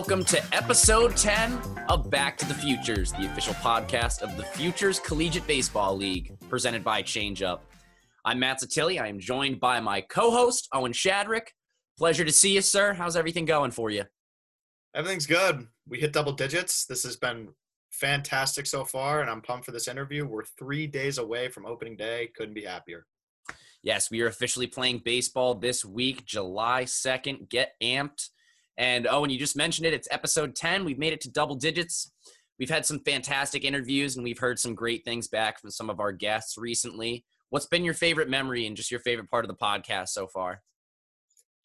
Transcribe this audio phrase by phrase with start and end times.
[0.00, 4.98] welcome to episode 10 of Back to the Futures, the official podcast of the Futures
[4.98, 7.60] Collegiate Baseball League, presented by ChangeUp.
[8.24, 8.98] I'm Matt Satilli.
[8.98, 11.48] I am joined by my co host, Owen Shadrick.
[11.98, 12.94] Pleasure to see you, sir.
[12.94, 14.04] How's everything going for you?
[14.94, 15.68] Everything's good.
[15.86, 16.86] We hit double digits.
[16.86, 17.48] This has been
[17.90, 20.24] fantastic so far, and I'm pumped for this interview.
[20.24, 22.30] We're three days away from opening day.
[22.34, 23.04] Couldn't be happier.
[23.82, 27.50] Yes, we are officially playing baseball this week, July 2nd.
[27.50, 28.30] Get amped.
[28.76, 30.84] And oh, and you just mentioned it, it's episode 10.
[30.84, 32.10] We've made it to double digits.
[32.58, 35.98] We've had some fantastic interviews and we've heard some great things back from some of
[35.98, 37.24] our guests recently.
[37.48, 40.62] What's been your favorite memory and just your favorite part of the podcast so far?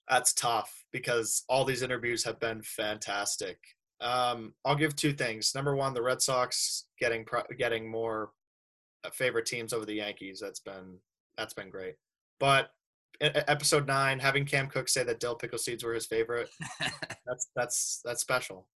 [0.09, 3.57] That's tough because all these interviews have been fantastic.
[4.01, 5.53] Um, I'll give two things.
[5.53, 7.25] Number one, the Red Sox getting
[7.57, 8.31] getting more
[9.03, 10.39] uh, favorite teams over the Yankees.
[10.39, 10.99] That's been
[11.37, 11.95] that's been great.
[12.39, 12.69] But
[13.21, 16.49] episode nine, having Cam Cook say that dill pickle seeds were his favorite.
[17.25, 18.67] that's that's that's special.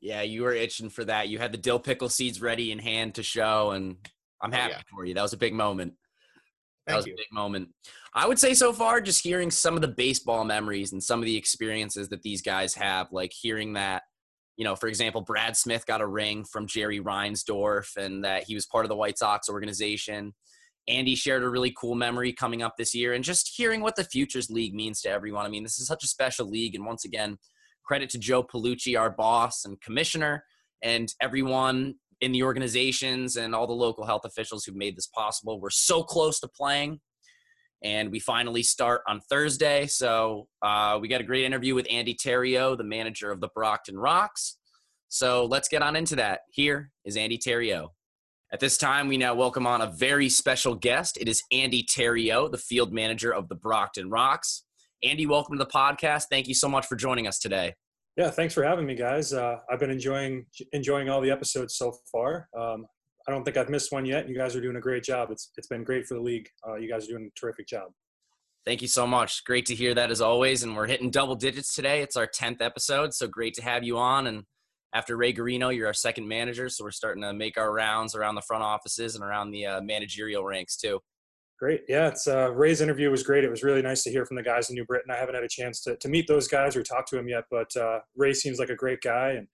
[0.00, 1.28] Yeah, you were itching for that.
[1.28, 3.96] You had the dill pickle seeds ready in hand to show, and
[4.40, 4.82] I'm oh, happy oh, yeah.
[4.90, 5.14] for you.
[5.14, 5.94] That was a big moment.
[6.86, 7.14] That Thank was you.
[7.14, 7.68] a big moment.
[8.14, 11.26] I would say so far, just hearing some of the baseball memories and some of
[11.26, 14.04] the experiences that these guys have, like hearing that,
[14.56, 18.54] you know, for example, Brad Smith got a ring from Jerry Reinsdorf and that he
[18.54, 20.32] was part of the White Sox organization.
[20.88, 24.04] Andy shared a really cool memory coming up this year and just hearing what the
[24.04, 25.44] Futures League means to everyone.
[25.44, 26.74] I mean, this is such a special league.
[26.74, 27.38] And once again,
[27.84, 30.44] credit to Joe Paolucci, our boss and commissioner,
[30.82, 35.60] and everyone in the organizations and all the local health officials who've made this possible.
[35.60, 37.00] We're so close to playing.
[37.84, 39.86] And we finally start on Thursday.
[39.86, 43.98] So uh, we got a great interview with Andy Theriault, the manager of the Brockton
[43.98, 44.56] Rocks.
[45.08, 46.40] So let's get on into that.
[46.50, 47.90] Here is Andy Theriault.
[48.52, 51.18] At this time, we now welcome on a very special guest.
[51.20, 54.62] It is Andy Theriault, the field manager of the Brockton Rocks.
[55.02, 56.26] Andy, welcome to the podcast.
[56.30, 57.74] Thank you so much for joining us today.
[58.16, 59.32] Yeah, thanks for having me, guys.
[59.32, 62.48] Uh, I've been enjoying enjoying all the episodes so far.
[62.56, 62.86] Um,
[63.26, 64.28] I don't think I've missed one yet.
[64.28, 65.32] You guys are doing a great job.
[65.32, 66.48] It's it's been great for the league.
[66.66, 67.88] Uh, you guys are doing a terrific job.
[68.64, 69.42] Thank you so much.
[69.44, 70.62] Great to hear that as always.
[70.62, 72.00] And we're hitting double digits today.
[72.00, 74.28] It's our tenth episode, so great to have you on.
[74.28, 74.44] And
[74.96, 78.34] after Ray Garino, you're our second manager, so we're starting to make our rounds around
[78.34, 81.00] the front offices and around the uh, managerial ranks too.
[81.58, 81.82] Great.
[81.86, 83.44] Yeah, it's uh, Ray's interview was great.
[83.44, 85.10] It was really nice to hear from the guys in New Britain.
[85.10, 87.44] I haven't had a chance to, to meet those guys or talk to him yet,
[87.50, 89.46] but uh, Ray seems like a great guy and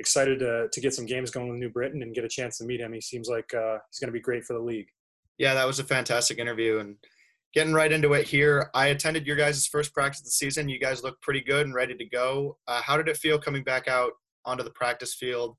[0.00, 2.64] excited to, to get some games going with New Britain and get a chance to
[2.64, 2.92] meet him.
[2.92, 4.88] He seems like uh, he's going to be great for the league.
[5.38, 6.80] Yeah, that was a fantastic interview.
[6.80, 6.96] And
[7.54, 10.68] getting right into it here, I attended your guys' first practice of the season.
[10.68, 12.56] You guys looked pretty good and ready to go.
[12.66, 14.12] Uh, how did it feel coming back out
[14.48, 15.56] onto the practice field,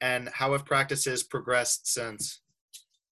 [0.00, 2.40] and how have practices progressed since?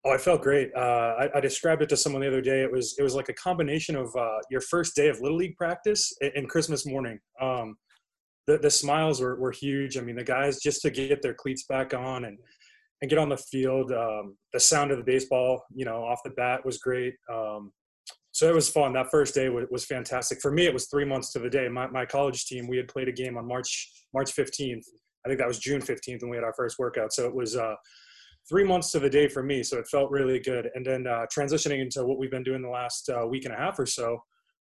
[0.06, 0.70] Oh, I felt great.
[0.76, 2.62] Uh, I, I, described it to someone the other day.
[2.62, 5.56] It was it was like a combination of uh, your first day of little league
[5.56, 7.20] practice and, Christmas morning.
[7.42, 7.78] Um,
[8.46, 9.98] the the smiles were, were huge.
[9.98, 12.38] I mean, the guys just to get their cleats back on and
[13.02, 13.94] and get on the field.
[13.94, 17.14] Um, the sound of the baseball, you know, off the bat was great.
[17.32, 17.72] Um,
[18.34, 18.94] so it was fun.
[18.94, 20.42] That first day was, was fantastic.
[20.42, 21.70] For me, it was three months to the day.
[21.70, 24.86] My, my college team, we had played a game on March March 15th,
[25.26, 27.14] I think that was June 15th when we had our first workout.
[27.14, 27.76] So it was uh,
[28.50, 29.64] three months to the day for me.
[29.64, 30.70] So it felt really good.
[30.76, 33.58] And then uh, transitioning into what we've been doing the last uh, week and a
[33.58, 34.20] half or so,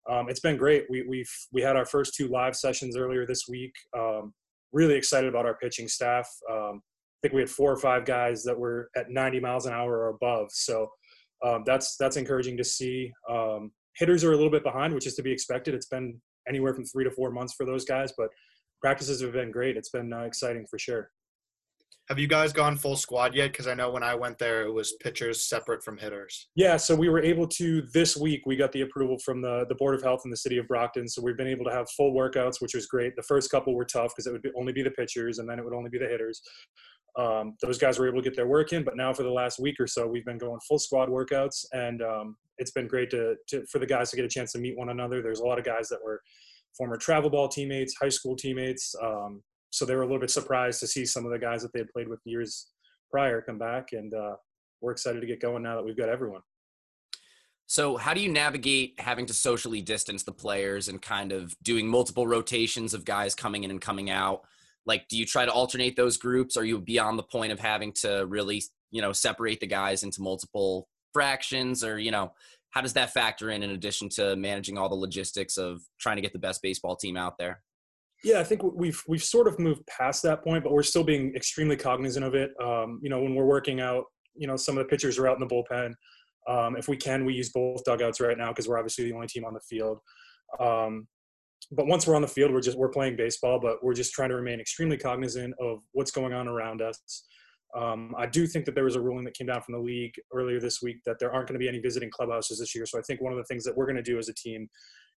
[0.08, 0.84] um, it's been great.
[0.88, 3.72] We we've we had our first two live sessions earlier this week.
[3.96, 4.32] Um,
[4.72, 6.28] really excited about our pitching staff.
[6.50, 9.72] Um, I think we had four or five guys that were at 90 miles an
[9.72, 10.48] hour or above.
[10.52, 10.88] So
[11.44, 13.12] um, that's that's encouraging to see.
[13.28, 15.74] Um, hitters are a little bit behind, which is to be expected.
[15.74, 18.28] It's been anywhere from three to four months for those guys, but
[18.80, 19.76] practices have been great.
[19.76, 21.10] It's been uh, exciting for sure.
[22.08, 23.50] Have you guys gone full squad yet?
[23.50, 26.48] Because I know when I went there, it was pitchers separate from hitters.
[26.54, 28.42] Yeah, so we were able to this week.
[28.46, 31.08] We got the approval from the the board of health in the city of Brockton,
[31.08, 33.16] so we've been able to have full workouts, which was great.
[33.16, 35.58] The first couple were tough because it would be, only be the pitchers, and then
[35.58, 36.42] it would only be the hitters.
[37.18, 39.58] Um, those guys were able to get their work in, but now for the last
[39.58, 43.34] week or so, we've been going full squad workouts, and um, it's been great to,
[43.48, 45.22] to for the guys to get a chance to meet one another.
[45.22, 46.20] There's a lot of guys that were
[46.76, 48.94] former travel ball teammates, high school teammates.
[49.02, 51.72] Um, so they were a little bit surprised to see some of the guys that
[51.72, 52.68] they had played with years
[53.10, 54.36] prior come back, and uh,
[54.80, 56.42] we're excited to get going now that we've got everyone.
[57.66, 61.88] So, how do you navigate having to socially distance the players and kind of doing
[61.88, 64.42] multiple rotations of guys coming in and coming out?
[64.86, 66.56] Like, do you try to alternate those groups?
[66.56, 68.62] Are you beyond the point of having to really,
[68.92, 72.32] you know, separate the guys into multiple fractions, or you know,
[72.76, 76.20] how does that factor in in addition to managing all the logistics of trying to
[76.20, 77.62] get the best baseball team out there?
[78.22, 81.34] Yeah, I think we've we've sort of moved past that point, but we're still being
[81.34, 82.50] extremely cognizant of it.
[82.62, 85.40] Um, you know, when we're working out, you know, some of the pitchers are out
[85.40, 85.94] in the bullpen.
[86.46, 89.26] Um, if we can, we use both dugouts right now because we're obviously the only
[89.26, 89.98] team on the field.
[90.60, 91.08] Um,
[91.72, 94.28] but once we're on the field, we're just we're playing baseball, but we're just trying
[94.28, 97.24] to remain extremely cognizant of what's going on around us.
[97.76, 100.14] Um, I do think that there was a ruling that came down from the league
[100.32, 102.86] earlier this week that there aren't going to be any visiting clubhouses this year.
[102.86, 104.68] So I think one of the things that we're going to do as a team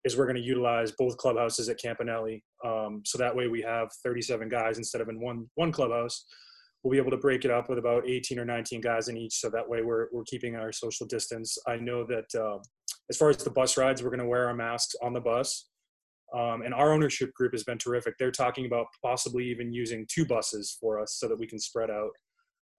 [0.03, 2.41] is we're going to utilize both clubhouses at Campanelli.
[2.65, 6.25] Um, so that way we have 37 guys instead of in one one clubhouse.
[6.83, 9.35] We'll be able to break it up with about 18 or 19 guys in each.
[9.35, 11.57] So that way we're we're keeping our social distance.
[11.65, 12.59] I know that uh,
[13.09, 15.69] as far as the bus rides, we're going to wear our masks on the bus.
[16.33, 18.13] Um, and our ownership group has been terrific.
[18.19, 21.89] They're talking about possibly even using two buses for us so that we can spread
[21.89, 22.11] out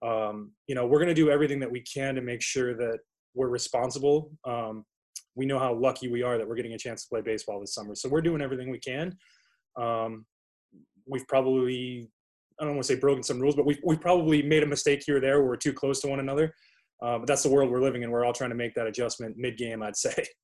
[0.03, 2.99] um, you know, we're going to do everything that we can to make sure that
[3.35, 4.33] we're responsible.
[4.47, 4.85] Um,
[5.35, 7.75] we know how lucky we are that we're getting a chance to play baseball this
[7.75, 7.95] summer.
[7.95, 9.17] So we're doing everything we can.
[9.77, 10.27] Um,
[11.07, 12.11] we've probably,
[12.61, 15.03] I don't want to say broken some rules, but we've, we've probably made a mistake
[15.05, 16.55] here or there where we're too close to one another.
[17.03, 18.11] Uh, but that's the world we're living in.
[18.11, 20.27] We're all trying to make that adjustment mid game, I'd say.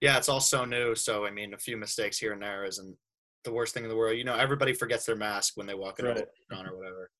[0.00, 0.94] Yeah, it's all so new.
[0.94, 2.96] So, I mean, a few mistakes here and there isn't
[3.44, 4.16] the worst thing in the world.
[4.16, 6.16] You know, everybody forgets their mask when they walk in right.
[6.16, 7.10] a restaurant or whatever.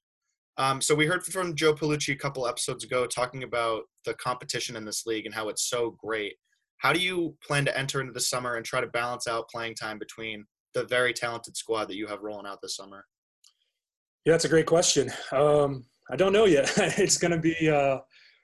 [0.60, 4.76] Um, so we heard from Joe Paolucci a couple episodes ago talking about the competition
[4.76, 6.34] in this league and how it's so great.
[6.76, 9.74] How do you plan to enter into the summer and try to balance out playing
[9.74, 13.06] time between the very talented squad that you have rolling out this summer?
[14.26, 15.10] Yeah, that's a great question.
[15.32, 16.70] Um, I don't know yet.
[16.76, 17.70] it's going to be.
[17.70, 18.00] Uh,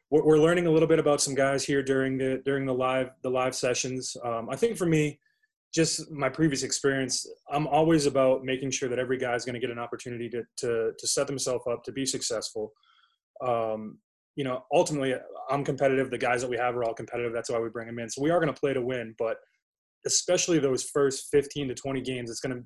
[0.08, 3.30] we're learning a little bit about some guys here during the during the live the
[3.30, 4.16] live sessions.
[4.24, 5.18] Um, I think for me,
[5.76, 9.60] just my previous experience, I'm always about making sure that every guy is going to
[9.60, 12.72] get an opportunity to to to set themselves up to be successful.
[13.44, 13.98] Um,
[14.36, 15.14] you know, ultimately,
[15.50, 16.10] I'm competitive.
[16.10, 17.34] The guys that we have are all competitive.
[17.34, 18.08] That's why we bring them in.
[18.08, 19.36] So we are going to play to win, but
[20.06, 22.62] especially those first 15 to 20 games, it's going to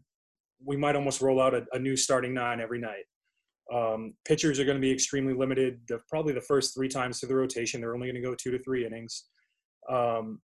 [0.64, 3.06] we might almost roll out a, a new starting nine every night.
[3.74, 5.80] Um, pitchers are going to be extremely limited.
[5.88, 8.52] The, probably the first three times through the rotation, they're only going to go two
[8.52, 9.24] to three innings.
[9.88, 10.40] Um,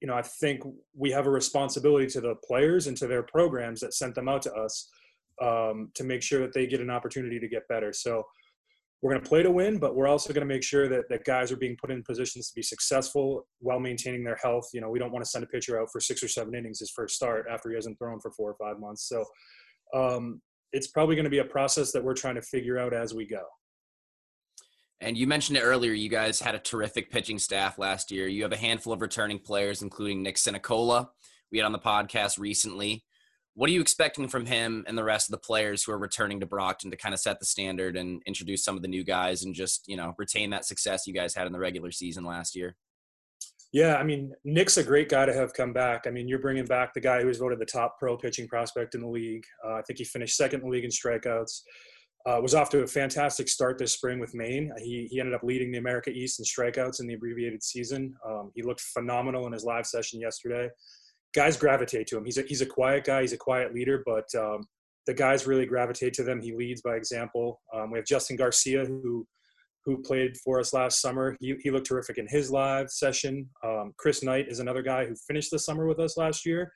[0.00, 0.62] you know, I think
[0.96, 4.42] we have a responsibility to the players and to their programs that sent them out
[4.42, 4.90] to us
[5.42, 7.92] um, to make sure that they get an opportunity to get better.
[7.92, 8.24] So
[9.02, 11.24] we're going to play to win, but we're also going to make sure that, that
[11.24, 14.70] guys are being put in positions to be successful while maintaining their health.
[14.72, 16.80] You know, we don't want to send a pitcher out for six or seven innings
[16.80, 19.08] his first start after he hasn't thrown for four or five months.
[19.08, 19.24] So
[19.94, 20.40] um,
[20.72, 23.26] it's probably going to be a process that we're trying to figure out as we
[23.26, 23.42] go.
[25.00, 28.28] And you mentioned it earlier, you guys had a terrific pitching staff last year.
[28.28, 31.08] You have a handful of returning players, including Nick Sinacola.
[31.50, 33.04] We had on the podcast recently.
[33.54, 36.40] What are you expecting from him and the rest of the players who are returning
[36.40, 39.44] to Brockton to kind of set the standard and introduce some of the new guys
[39.44, 42.56] and just, you know, retain that success you guys had in the regular season last
[42.56, 42.74] year?
[43.72, 46.04] Yeah, I mean, Nick's a great guy to have come back.
[46.06, 48.94] I mean, you're bringing back the guy who was voted the top pro pitching prospect
[48.94, 49.44] in the league.
[49.64, 51.60] Uh, I think he finished second in the league in strikeouts.
[52.26, 54.72] Uh, was off to a fantastic start this spring with Maine.
[54.78, 58.14] He, he ended up leading the America East in strikeouts in the abbreviated season.
[58.26, 60.70] Um, he looked phenomenal in his live session yesterday.
[61.34, 62.24] Guys gravitate to him.
[62.24, 63.20] He's a, he's a quiet guy.
[63.20, 64.62] He's a quiet leader, but um,
[65.06, 66.40] the guys really gravitate to them.
[66.40, 67.60] He leads by example.
[67.74, 69.26] Um, we have Justin Garcia, who
[69.84, 71.36] who played for us last summer.
[71.40, 73.48] He, he looked terrific in his live session.
[73.62, 76.72] Um, Chris Knight is another guy who finished the summer with us last year.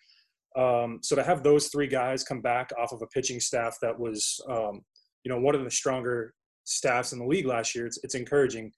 [0.56, 3.98] Um, so to have those three guys come back off of a pitching staff that
[3.98, 4.82] was um,
[5.28, 6.32] you know one of the stronger
[6.64, 7.86] staffs in the league last year.
[7.86, 8.72] It's it's encouraging.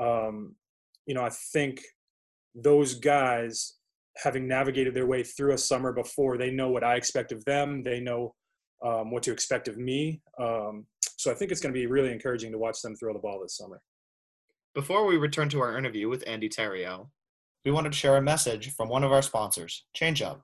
[0.00, 0.54] Um,
[1.04, 1.82] you know, I think
[2.54, 3.74] those guys
[4.16, 7.82] having navigated their way through a summer before, they know what I expect of them.
[7.82, 8.34] They know
[8.84, 10.22] um, what to expect of me.
[10.40, 10.86] Um,
[11.18, 13.40] so I think it's going to be really encouraging to watch them throw the ball
[13.42, 13.82] this summer.
[14.74, 17.08] Before we return to our interview with Andy Theriault,
[17.66, 20.40] we wanted to share a message from one of our sponsors, ChangeUp.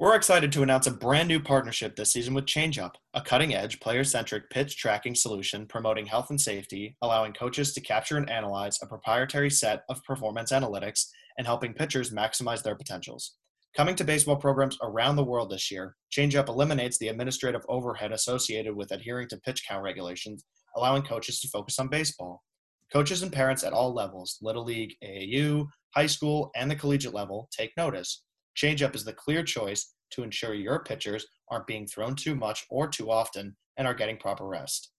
[0.00, 3.80] We're excited to announce a brand new partnership this season with ChangeUp, a cutting edge,
[3.80, 8.78] player centric pitch tracking solution promoting health and safety, allowing coaches to capture and analyze
[8.80, 13.34] a proprietary set of performance analytics, and helping pitchers maximize their potentials.
[13.76, 18.76] Coming to baseball programs around the world this year, ChangeUp eliminates the administrative overhead associated
[18.76, 20.44] with adhering to pitch count regulations,
[20.76, 22.44] allowing coaches to focus on baseball.
[22.92, 27.48] Coaches and parents at all levels, Little League, AAU, high school, and the collegiate level,
[27.50, 28.22] take notice.
[28.58, 32.88] Changeup is the clear choice to ensure your pitchers aren't being thrown too much or
[32.88, 34.90] too often and are getting proper rest.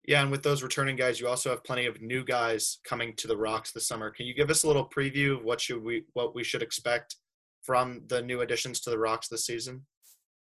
[0.07, 3.27] Yeah, and with those returning guys, you also have plenty of new guys coming to
[3.27, 4.09] the Rocks this summer.
[4.09, 7.17] Can you give us a little preview of what should we what we should expect
[7.61, 9.85] from the new additions to the Rocks this season?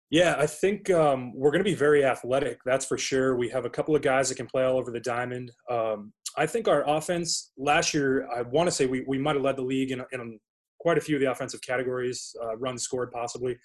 [0.08, 2.58] Yeah, I think um, we're going to be very athletic.
[2.64, 3.36] That's for sure.
[3.36, 5.52] We have a couple of guys that can play all over the diamond.
[5.70, 9.44] Um, I think our offense last year, I want to say we, we might have
[9.44, 10.40] led the league in, in
[10.80, 13.56] quite a few of the offensive categories, uh, runs scored possibly.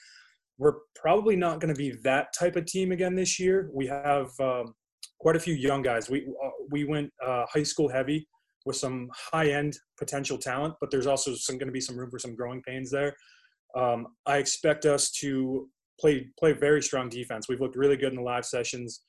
[0.58, 3.70] We're probably not going to be that type of team again this year.
[3.74, 4.76] We have um,
[5.26, 6.08] quite a few young guys.
[6.08, 8.28] We uh, we went uh, high school heavy
[8.68, 12.20] with some high end potential talent, but there's also going to be some room for
[12.20, 13.16] some growing pains there.
[13.76, 15.68] Um, I expect us to
[16.00, 17.50] play play very strong defense.
[17.50, 19.02] We've looked really good in the live sessions.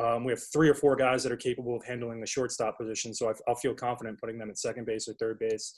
[0.00, 3.12] Um, we have three or four guys that are capable of handling the shortstop position,
[3.12, 5.74] so I, will feel confident putting them at second base or third base.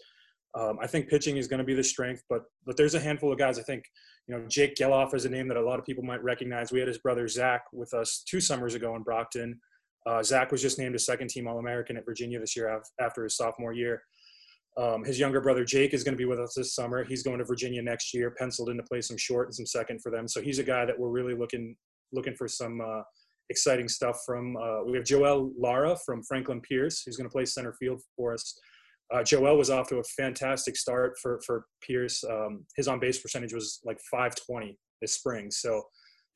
[0.56, 3.32] Um, I think pitching is going to be the strength, but but there's a handful
[3.32, 3.58] of guys.
[3.58, 3.82] I think
[4.28, 6.70] you know Jake Gelof is a name that a lot of people might recognize.
[6.70, 9.58] We had his brother Zach with us two summers ago in Brockton.
[10.06, 13.24] Uh, Zach was just named a second team All American at Virginia this year after
[13.24, 14.02] his sophomore year.
[14.76, 17.04] Um, his younger brother Jake is going to be with us this summer.
[17.04, 20.00] He's going to Virginia next year, penciled in to play some short and some second
[20.00, 20.28] for them.
[20.28, 21.76] So he's a guy that we're really looking
[22.12, 23.02] looking for some uh,
[23.50, 24.56] exciting stuff from.
[24.56, 28.32] Uh, we have Joel Lara from Franklin Pierce, who's going to play center field for
[28.32, 28.58] us.
[29.12, 32.22] Uh, Joel was off to a fantastic start for for Pierce.
[32.24, 35.50] Um, his on base percentage was like 520 this spring.
[35.50, 35.82] So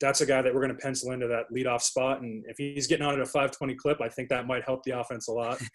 [0.01, 2.21] that's a guy that we're going to pencil into that leadoff spot.
[2.21, 4.99] And if he's getting on at a 520 clip, I think that might help the
[4.99, 5.61] offense a lot.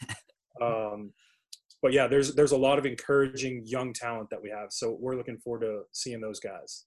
[0.60, 1.12] Um,
[1.80, 4.68] but yeah, there's there's a lot of encouraging young talent that we have.
[4.70, 6.84] So we're looking forward to seeing those guys.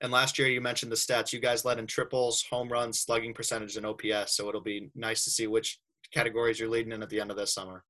[0.00, 1.32] And last year, you mentioned the stats.
[1.32, 4.36] You guys led in triples, home runs, slugging percentage, and OPS.
[4.36, 5.78] So it'll be nice to see which
[6.12, 7.84] categories you're leading in at the end of this summer.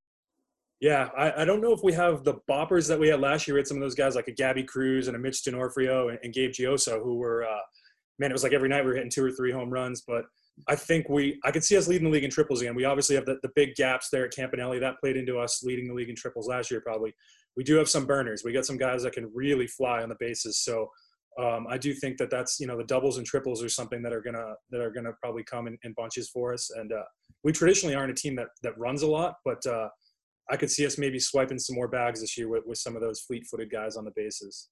[0.78, 3.54] Yeah, I, I don't know if we have the boppers that we had last year.
[3.54, 6.18] We had some of those guys like a Gabby Cruz and a Mitch D'Onofrio and,
[6.22, 7.60] and Gabe Gioso who were, uh,
[8.18, 10.02] man, it was like every night we were hitting two or three home runs.
[10.06, 10.24] But
[10.68, 12.74] I think we, I could see us leading the league in triples again.
[12.74, 14.80] We obviously have the, the big gaps there at Campanelli.
[14.80, 17.14] That played into us leading the league in triples last year, probably.
[17.56, 18.42] We do have some burners.
[18.44, 20.58] We got some guys that can really fly on the bases.
[20.58, 20.88] So
[21.40, 24.12] um, I do think that that's, you know, the doubles and triples are something that
[24.12, 26.70] are to, that are to probably come in, in, bunches for us.
[26.70, 27.04] And uh,
[27.42, 29.88] we traditionally aren't a team that, that runs a lot, but uh,
[30.50, 33.02] I could see us maybe swiping some more bags this year with, with some of
[33.02, 34.68] those fleet footed guys on the bases.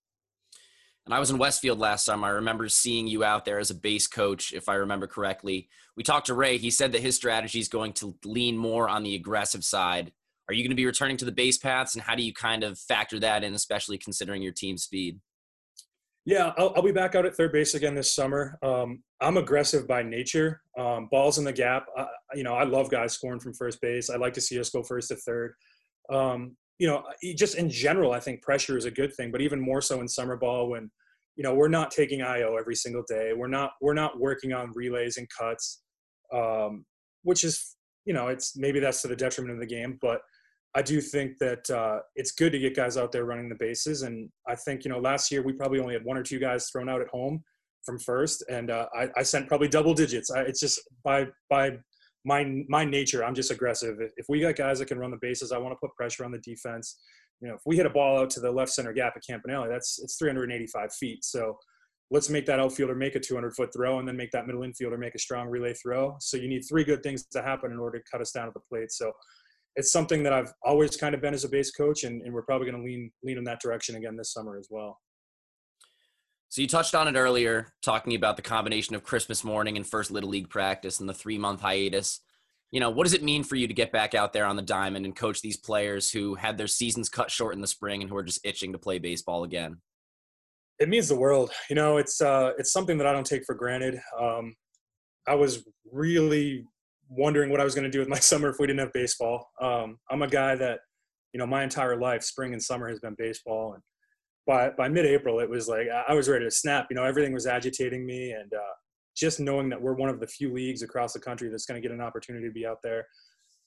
[1.07, 2.27] And I was in Westfield last summer.
[2.29, 5.69] I remember seeing you out there as a base coach, if I remember correctly.
[5.97, 6.59] We talked to Ray.
[6.59, 10.13] He said that his strategy is going to lean more on the aggressive side.
[10.49, 12.65] Are you going to be returning to the base paths, and how do you kind
[12.65, 15.21] of factor that in, especially considering your team speed?
[16.27, 18.59] Yeah, I'll, I'll be back out at third base again this summer.
[18.63, 20.61] Um, I'm aggressive by nature.
[20.79, 21.87] Um, balls in the gap.
[21.97, 24.11] I, you know, I love guys scoring from first base.
[24.11, 25.55] I like to see us go first to third.
[26.13, 27.05] Um, you know,
[27.37, 30.09] just in general, I think pressure is a good thing, but even more so in
[30.09, 30.91] summer ball when,
[31.37, 33.35] you know, we're not taking IO every single day.
[33.37, 35.83] We're not we're not working on relays and cuts,
[36.33, 36.87] um,
[37.23, 40.23] which is you know, it's maybe that's to the detriment of the game, but
[40.75, 44.03] I do think that uh, it's good to get guys out there running the bases.
[44.03, 46.71] And I think you know, last year we probably only had one or two guys
[46.71, 47.45] thrown out at home
[47.85, 50.31] from first, and uh, I, I, sent probably double digits.
[50.31, 51.73] I, it's just by by
[52.25, 53.97] my my nature, I'm just aggressive.
[54.17, 56.33] If we got guys that can run the bases, I want to put pressure on
[56.33, 56.99] the defense.
[57.41, 59.69] You know, if we hit a ball out to the left center gap at Campanelli,
[59.69, 61.25] that's it's 385 feet.
[61.25, 61.57] So
[62.11, 64.99] let's make that outfielder make a 200 foot throw, and then make that middle infielder
[64.99, 66.17] make a strong relay throw.
[66.21, 68.55] So you need three good things to happen in order to cut us down at
[68.55, 68.93] the plate.
[68.93, 69.13] So
[69.77, 72.43] it's something that I've always kind of been as a base coach, and, and we're
[72.43, 74.99] probably going to lean lean in that direction again this summer as well.
[76.51, 80.11] So you touched on it earlier, talking about the combination of Christmas morning and first
[80.11, 82.21] Little League practice and the three month hiatus.
[82.73, 84.63] You know, what does it mean for you to get back out there on the
[84.63, 88.11] diamond and coach these players who had their seasons cut short in the spring and
[88.11, 89.79] who are just itching to play baseball again?
[90.81, 91.53] It means the world.
[91.69, 94.01] You know, it's uh, it's something that I don't take for granted.
[94.21, 94.57] Um,
[95.29, 96.65] I was really
[97.09, 99.49] wondering what I was going to do with my summer if we didn't have baseball.
[99.61, 100.81] Um, I'm a guy that,
[101.33, 103.83] you know, my entire life, spring and summer has been baseball, and
[104.47, 106.87] by by mid-April, it was like I was ready to snap.
[106.91, 108.75] You know, everything was agitating me, and uh,
[109.17, 111.87] just knowing that we're one of the few leagues across the country that's going to
[111.87, 113.07] get an opportunity to be out there,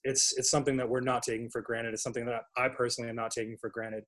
[0.04, 1.94] it's it's something that we're not taking for granted.
[1.94, 4.04] It's something that I personally am not taking for granted.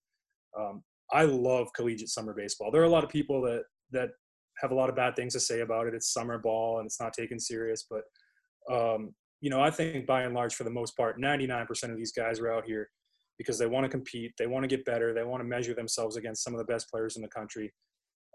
[0.57, 2.72] Um, I love collegiate summer baseball.
[2.72, 4.10] There are a lot of people that that
[4.60, 5.93] have a lot of bad things to say about it.
[5.93, 8.03] It's summer ball and it's not taken serious, but
[8.74, 12.12] um, you know, I think by and large, for the most part, 99% of these
[12.12, 12.89] guys are out here
[13.37, 16.17] because they want to compete, they want to get better, they want to measure themselves
[16.17, 17.73] against some of the best players in the country.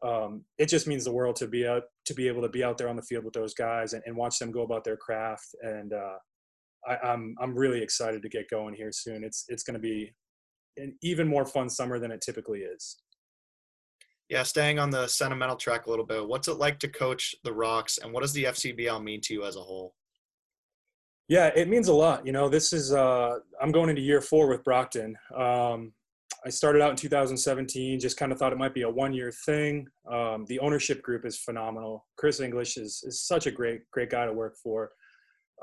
[0.02, 2.78] Um, it just means the world to be out to be able to be out
[2.78, 5.54] there on the field with those guys and, and watch them go about their craft.
[5.62, 6.16] And uh,
[6.86, 9.24] I, I'm I'm really excited to get going here soon.
[9.24, 10.14] It's it's going to be
[10.78, 12.96] an even more fun summer than it typically is.
[14.30, 17.52] Yeah, staying on the sentimental track a little bit, what's it like to coach the
[17.52, 19.94] Rocks, and what does the FCBL mean to you as a whole?
[21.30, 22.26] Yeah, it means a lot.
[22.26, 25.16] You know, this is uh, I'm going into year four with Brockton.
[25.36, 25.94] Um,
[26.46, 29.88] I started out in 2017, just kind of thought it might be a one-year thing.
[30.12, 32.06] Um, the ownership group is phenomenal.
[32.18, 34.92] Chris English is is such a great great guy to work for.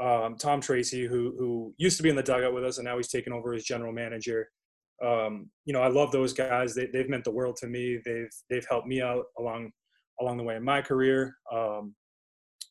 [0.02, 2.98] um, Tom Tracy, who who used to be in the dugout with us, and now
[2.98, 4.50] he's taken over as general manager.
[5.06, 6.76] Um, you know, I love those guys.
[6.76, 8.00] They, they've meant the world to me.
[8.06, 9.72] They've they've helped me out along
[10.22, 11.36] along the way in my career.
[11.54, 11.96] Um,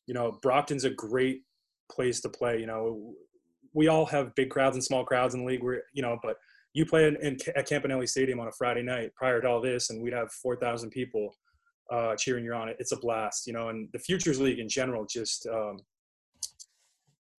[0.07, 1.41] you know, Brockton's a great
[1.91, 2.59] place to play.
[2.59, 3.13] You know,
[3.73, 5.63] we all have big crowds and small crowds in the league.
[5.63, 6.37] Where you know, but
[6.73, 9.89] you play in, in at Campanelli Stadium on a Friday night prior to all this,
[9.89, 11.35] and we'd have four thousand people
[11.91, 12.69] uh, cheering you on.
[12.69, 13.69] It, it's a blast, you know.
[13.69, 15.77] And the Futures League in general just um,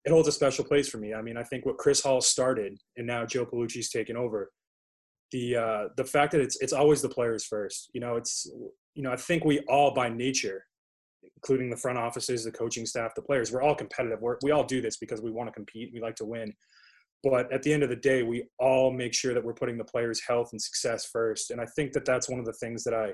[0.05, 1.13] it holds a special place for me.
[1.13, 4.51] I mean, I think what Chris Hall started and now Joe Paolucci's taken over.
[5.33, 7.91] The uh, the fact that it's it's always the players first.
[7.93, 8.51] You know, it's
[8.95, 10.65] you know I think we all by nature,
[11.39, 14.21] including the front offices, the coaching staff, the players, we're all competitive.
[14.21, 15.91] We're, we all do this because we want to compete.
[15.95, 16.53] We like to win.
[17.23, 19.85] But at the end of the day, we all make sure that we're putting the
[19.85, 21.51] players' health and success first.
[21.51, 23.13] And I think that that's one of the things that I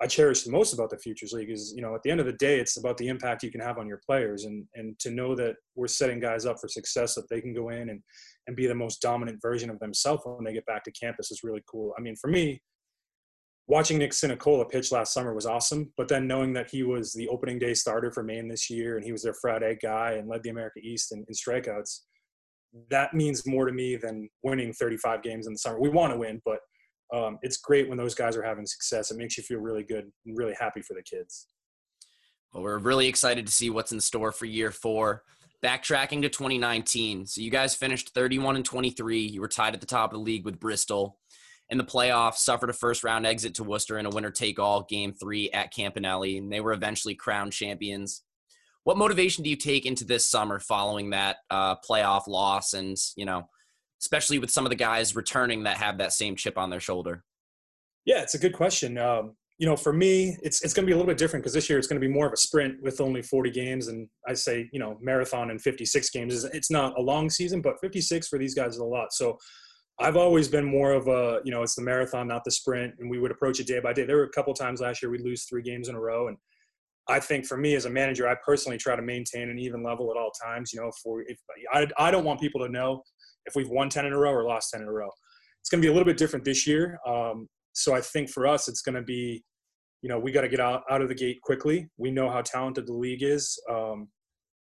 [0.00, 2.26] I cherish the most about the Futures League is, you know, at the end of
[2.26, 5.10] the day, it's about the impact you can have on your players and, and to
[5.10, 8.00] know that we're setting guys up for success, that they can go in and,
[8.46, 11.42] and be the most dominant version of themselves when they get back to campus is
[11.42, 11.94] really cool.
[11.98, 12.62] I mean, for me,
[13.68, 17.28] watching Nick Sinacola pitch last summer was awesome, but then knowing that he was the
[17.28, 20.42] opening day starter for Maine this year and he was their Friday guy and led
[20.42, 22.00] the America East in, in strikeouts,
[22.90, 25.80] that means more to me than winning 35 games in the summer.
[25.80, 26.58] We want to win, but–
[27.12, 29.10] um, it's great when those guys are having success.
[29.10, 31.46] It makes you feel really good and really happy for the kids.
[32.52, 35.22] Well, we're really excited to see what's in store for year four.
[35.64, 37.26] Backtracking to 2019.
[37.26, 39.20] So you guys finished 31 and 23.
[39.20, 41.18] You were tied at the top of the league with Bristol.
[41.70, 44.84] In the playoffs, suffered a first round exit to Worcester in a winner take all
[44.84, 48.22] game three at Campanelli, and they were eventually crowned champions.
[48.84, 53.26] What motivation do you take into this summer following that uh, playoff loss and, you
[53.26, 53.48] know,
[54.00, 57.22] especially with some of the guys returning that have that same chip on their shoulder?
[58.06, 58.96] Yeah, it's a good question.
[58.96, 61.52] Um, you know, for me, it's it's going to be a little bit different because
[61.52, 64.08] this year it's going to be more of a sprint with only 40 games, and
[64.26, 67.74] I say you know marathon and 56 games is it's not a long season, but
[67.80, 69.12] 56 for these guys is a lot.
[69.12, 69.36] So
[70.00, 73.10] I've always been more of a you know it's the marathon, not the sprint, and
[73.10, 74.04] we would approach it day by day.
[74.04, 76.36] There were a couple times last year we'd lose three games in a row, and
[77.08, 80.10] I think for me as a manager, I personally try to maintain an even level
[80.10, 80.72] at all times.
[80.72, 81.38] You know, for if
[81.72, 83.02] I I don't want people to know
[83.48, 85.10] if we've won 10 in a row or lost 10 in a row.
[85.60, 86.98] It's going to be a little bit different this year.
[87.06, 89.42] Um, so I think for us, it's going to be,
[90.02, 91.88] you know, we got to get out, out of the gate quickly.
[91.96, 93.60] We know how talented the league is.
[93.68, 94.08] Um,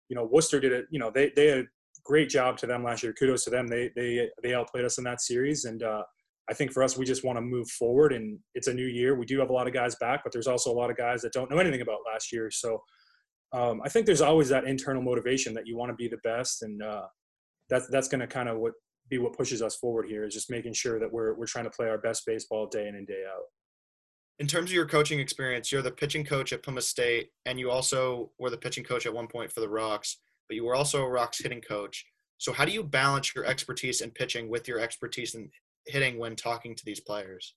[0.09, 1.67] you know, Worcester did it, you know, they, they had
[2.05, 3.13] great job to them last year.
[3.13, 3.67] Kudos to them.
[3.67, 5.65] They, they, they outplayed us in that series.
[5.65, 6.03] And uh,
[6.51, 9.15] I think for us, we just want to move forward and it's a new year.
[9.15, 11.23] We do have a lot of guys back, but there's also a lot of guys
[11.23, 12.51] that don't know anything about last year.
[12.51, 12.83] So
[13.53, 16.63] um, I think there's always that internal motivation that you want to be the best.
[16.63, 17.07] And, uh,
[17.69, 18.73] that's that's going to kind of what
[19.09, 21.71] be what pushes us forward here is just making sure that we're we're trying to
[21.71, 23.45] play our best baseball day in and day out.
[24.39, 27.71] In terms of your coaching experience, you're the pitching coach at Plymouth State, and you
[27.71, 31.03] also were the pitching coach at one point for the Rocks, but you were also
[31.03, 32.05] a Rocks hitting coach.
[32.39, 35.51] So how do you balance your expertise in pitching with your expertise in
[35.87, 37.55] hitting when talking to these players?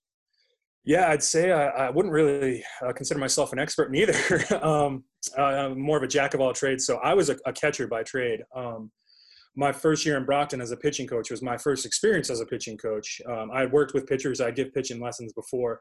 [0.84, 4.14] Yeah, I'd say I, I wouldn't really uh, consider myself an expert neither.
[4.64, 5.04] um,
[5.36, 6.86] uh, I'm more of a jack of all trades.
[6.86, 8.42] So I was a, a catcher by trade.
[8.54, 8.90] Um,
[9.58, 12.46] my first year in Brockton as a pitching coach was my first experience as a
[12.46, 13.20] pitching coach.
[13.28, 15.80] Um, I had worked with pitchers, I give pitching lessons before,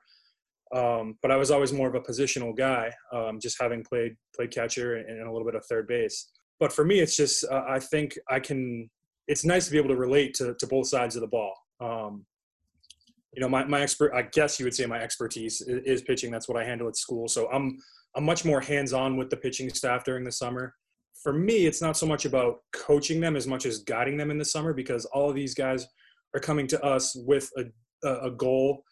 [0.76, 4.52] um, but I was always more of a positional guy, um, just having played played
[4.52, 6.32] catcher and, a little bit of third base.
[6.60, 8.90] But for me, it's just uh, I think I can.
[9.28, 11.54] It's nice to be able to relate to, to both sides of the ball.
[11.82, 12.26] Um,
[13.34, 16.32] you know, my, my expert, I guess you would say my expertise is, is pitching.
[16.32, 17.28] That's what I handle at school.
[17.28, 17.78] So I'm
[18.16, 20.74] I'm much more hands on with the pitching staff during the summer
[21.22, 24.38] for me, it's not so much about coaching them as much as guiding them in
[24.38, 25.88] the summer because all of these guys
[26.36, 28.84] are coming to us with a, a goal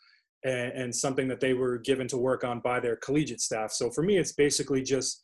[0.44, 3.72] and, and something that they were given to work on by their collegiate staff.
[3.72, 5.24] So for me, it's basically just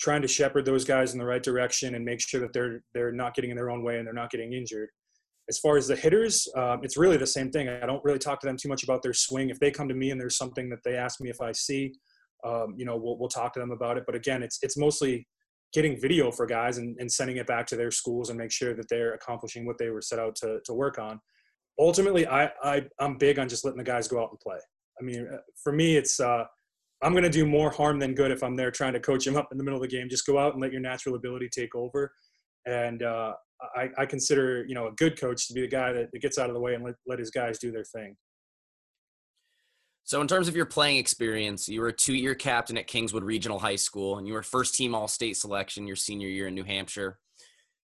[0.00, 3.12] trying to shepherd those guys in the right direction and make sure that they're they're
[3.12, 4.88] not getting in their own way and they're not getting injured.
[5.48, 7.68] As far as the hitters, um, it's really the same thing.
[7.68, 9.50] I don't really talk to them too much about their swing.
[9.50, 11.92] If they come to me and there's something that they ask me if I see,
[12.44, 14.04] um, you know, we'll, we'll talk to them about it.
[14.06, 15.26] But again, it's it's mostly
[15.72, 18.74] getting video for guys and, and sending it back to their schools and make sure
[18.74, 21.18] that they're accomplishing what they were set out to, to work on.
[21.78, 24.58] Ultimately, I, I, I'm big on just letting the guys go out and play.
[25.00, 26.44] I mean, uh, for me, it's, uh,
[27.02, 29.36] I'm going to do more harm than good if I'm there trying to coach him
[29.36, 30.08] up in the middle of the game.
[30.08, 32.12] Just go out and let your natural ability take over.
[32.64, 33.32] And uh,
[33.74, 36.48] I, I, consider, you know, a good coach to be the guy that, gets out
[36.48, 38.16] of the way and let, let his guys do their thing.
[40.04, 43.24] So, in terms of your playing experience, you were a two year captain at Kingswood
[43.24, 46.54] Regional High School, and you were first team All State selection your senior year in
[46.54, 47.18] New Hampshire.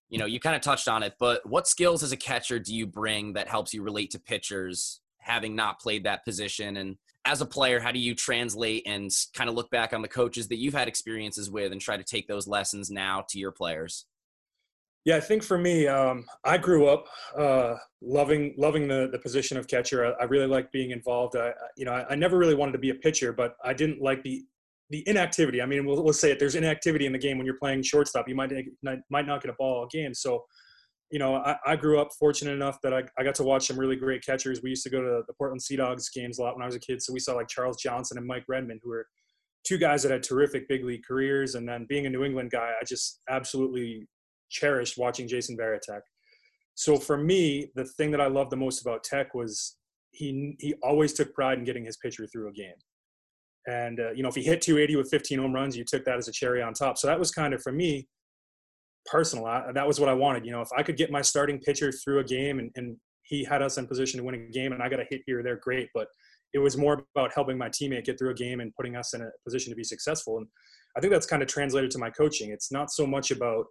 [0.08, 2.74] You know, you kind of touched on it, but what skills as a catcher do
[2.74, 6.78] you bring that helps you relate to pitchers, having not played that position?
[6.78, 10.08] And as a player, how do you translate and kind of look back on the
[10.08, 13.52] coaches that you've had experiences with and try to take those lessons now to your
[13.52, 14.06] players?
[15.04, 19.56] Yeah, I think for me, um, I grew up uh, loving loving the the position
[19.56, 20.04] of catcher.
[20.04, 21.36] I, I really like being involved.
[21.36, 24.02] I, you know, I, I, never really wanted to be a pitcher, but I didn't
[24.02, 24.44] like the
[24.90, 25.62] the inactivity.
[25.62, 26.38] I mean, we'll, we'll say it.
[26.38, 28.28] There's inactivity in the game when you're playing shortstop.
[28.28, 28.52] You might
[28.82, 30.12] might not get a ball a game.
[30.12, 30.44] So,
[31.10, 33.78] you know, I, I grew up fortunate enough that I, I got to watch some
[33.78, 34.62] really great catchers.
[34.62, 36.74] We used to go to the Portland Sea Dogs games a lot when I was
[36.74, 37.02] a kid.
[37.02, 39.06] So we saw like Charles Johnson and Mike Redmond, who were
[39.64, 41.54] two guys that had terrific big league careers.
[41.54, 44.06] And then being a New England guy, I just absolutely
[44.50, 46.00] cherished watching Jason Varitek.
[46.74, 49.76] So for me, the thing that I loved the most about Tek was
[50.10, 52.74] he he always took pride in getting his pitcher through a game.
[53.66, 56.18] And uh, you know, if he hit 280 with 15 home runs, you took that
[56.18, 56.96] as a cherry on top.
[56.96, 58.08] So that was kind of for me
[59.10, 59.46] personal.
[59.46, 60.44] I, that was what I wanted.
[60.44, 63.44] You know, if I could get my starting pitcher through a game and, and he
[63.44, 65.42] had us in position to win a game, and I got a hit here or
[65.42, 65.88] there, great.
[65.94, 66.08] But
[66.54, 69.20] it was more about helping my teammate get through a game and putting us in
[69.20, 70.38] a position to be successful.
[70.38, 70.46] And
[70.96, 72.50] I think that's kind of translated to my coaching.
[72.50, 73.66] It's not so much about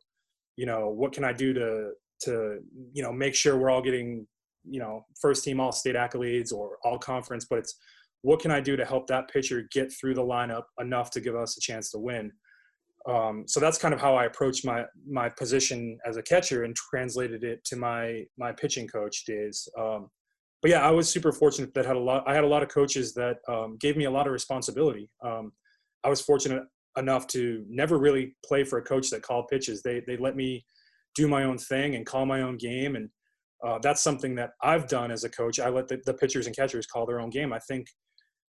[0.57, 2.59] you know what can i do to to
[2.91, 4.27] you know make sure we're all getting
[4.67, 7.75] you know first team all state accolades or all conference but it's
[8.23, 11.35] what can i do to help that pitcher get through the lineup enough to give
[11.35, 12.31] us a chance to win
[13.07, 16.75] um, so that's kind of how i approached my my position as a catcher and
[16.75, 20.09] translated it to my my pitching coach days um,
[20.61, 22.69] but yeah i was super fortunate that had a lot i had a lot of
[22.69, 25.51] coaches that um, gave me a lot of responsibility um,
[26.03, 26.63] i was fortunate
[26.97, 29.81] enough to never really play for a coach that called pitches.
[29.81, 30.65] They they let me
[31.15, 33.09] do my own thing and call my own game, and
[33.65, 35.59] uh, that's something that I've done as a coach.
[35.59, 37.53] I let the, the pitchers and catchers call their own game.
[37.53, 37.87] I think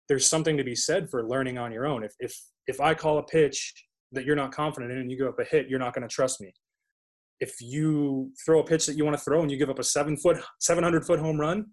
[0.08, 2.04] there's something to be said for learning on your own.
[2.04, 3.72] If if if I call a pitch
[4.14, 6.12] that you're not confident in and you give up a hit, you're not going to
[6.12, 6.52] trust me.
[7.40, 9.84] If you throw a pitch that you want to throw and you give up a
[9.84, 11.66] seven foot, 700 foot home run,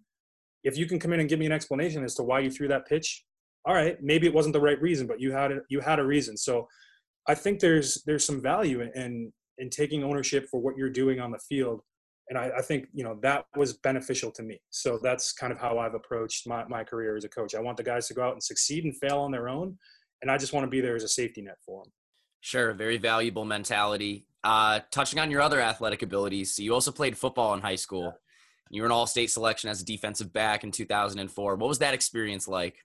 [0.63, 2.67] if you can come in and give me an explanation as to why you threw
[2.67, 3.23] that pitch,
[3.65, 6.05] all right, maybe it wasn't the right reason, but you had a, you had a
[6.05, 6.35] reason.
[6.35, 6.67] So
[7.27, 11.31] I think there's there's some value in in taking ownership for what you're doing on
[11.31, 11.81] the field.
[12.29, 14.59] And I, I, think you know that was beneficial to me.
[14.69, 17.53] So that's kind of how I've approached my, my career as a coach.
[17.53, 19.77] I want the guys to go out and succeed and fail on their own,
[20.21, 21.91] and I just want to be there as a safety net for them.
[22.41, 24.25] Sure, very valuable mentality.
[24.43, 28.15] Uh, touching on your other athletic abilities, so you also played football in high school.
[28.71, 31.55] You were an all-state selection as a defensive back in 2004.
[31.55, 32.83] What was that experience like?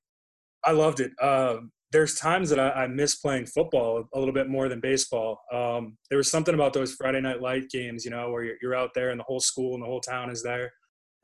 [0.65, 1.13] I loved it.
[1.21, 1.59] Uh,
[1.93, 5.41] there's times that I, I, miss playing football a little bit more than baseball.
[5.53, 8.75] Um, there was something about those Friday night light games, you know, where you're, you're,
[8.75, 10.73] out there and the whole school and the whole town is there.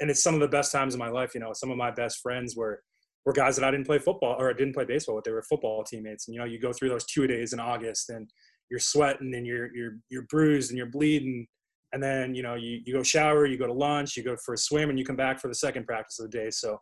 [0.01, 1.35] And it's some of the best times of my life.
[1.35, 2.83] You know, some of my best friends were,
[3.25, 5.25] were guys that I didn't play football or I didn't play baseball with.
[5.25, 6.27] They were football teammates.
[6.27, 8.29] And, you know, you go through those two days in August and
[8.71, 11.47] you're sweating and you're, you're, you're bruised and you're bleeding.
[11.93, 14.55] And then, you know, you, you go shower, you go to lunch, you go for
[14.55, 16.51] a swim and you come back for the second practice of the day.
[16.51, 16.79] So,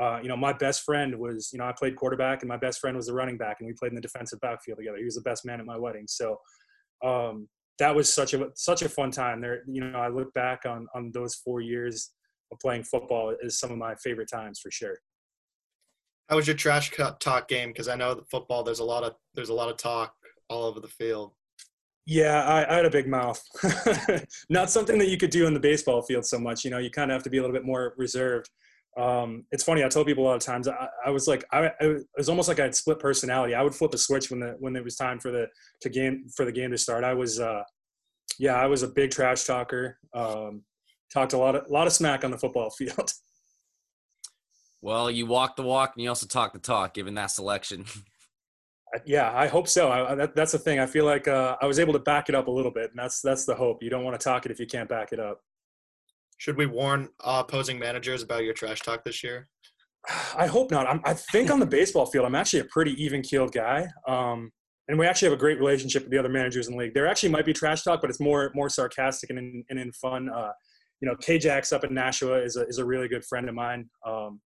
[0.00, 2.78] uh, you know, my best friend was, you know, I played quarterback and my best
[2.78, 4.98] friend was the running back and we played in the defensive backfield together.
[4.98, 6.04] He was the best man at my wedding.
[6.06, 6.38] So
[7.04, 9.62] um, that was such a, such a fun time there.
[9.66, 12.12] You know, I look back on, on those four years
[12.52, 14.98] of playing football as some of my favorite times for sure.
[16.28, 17.74] How was your trash talk game?
[17.74, 20.14] Cause I know that football, there's a lot of, there's a lot of talk
[20.48, 21.32] all over the field.
[22.04, 23.40] Yeah, I, I, had a big mouth.
[24.48, 26.64] Not something that you could do in the baseball field so much.
[26.64, 28.50] You know, you kind of have to be a little bit more reserved
[28.96, 29.82] um, it's funny.
[29.82, 30.68] I tell people a lot of times.
[30.68, 33.54] I, I was like, I, I, was almost like I had split personality.
[33.54, 35.46] I would flip a switch when the when it was time for the
[35.80, 37.02] to game for the game to start.
[37.02, 37.62] I was, uh,
[38.38, 39.98] yeah, I was a big trash talker.
[40.12, 40.62] Um,
[41.12, 43.12] talked a lot of a lot of smack on the football field.
[44.82, 47.86] Well, you walk the walk and you also talk the talk, given that selection.
[49.06, 49.90] yeah, I hope so.
[49.90, 50.80] I, that, that's the thing.
[50.80, 52.98] I feel like uh, I was able to back it up a little bit, and
[52.98, 53.82] that's that's the hope.
[53.82, 55.40] You don't want to talk it if you can't back it up.
[56.38, 59.48] Should we warn uh, opposing managers about your trash talk this year?
[60.36, 60.88] I hope not.
[60.88, 63.86] I'm, i think on the baseball field, I'm actually a pretty even keeled guy.
[64.08, 64.50] Um,
[64.88, 66.94] and we actually have a great relationship with the other managers in the league.
[66.94, 69.92] There actually might be trash talk, but it's more more sarcastic and in, and in
[69.92, 70.28] fun.
[70.28, 70.50] Uh,
[71.00, 73.88] you know, K-Jax up in Nashua is a, is a really good friend of mine.
[74.04, 74.40] Um,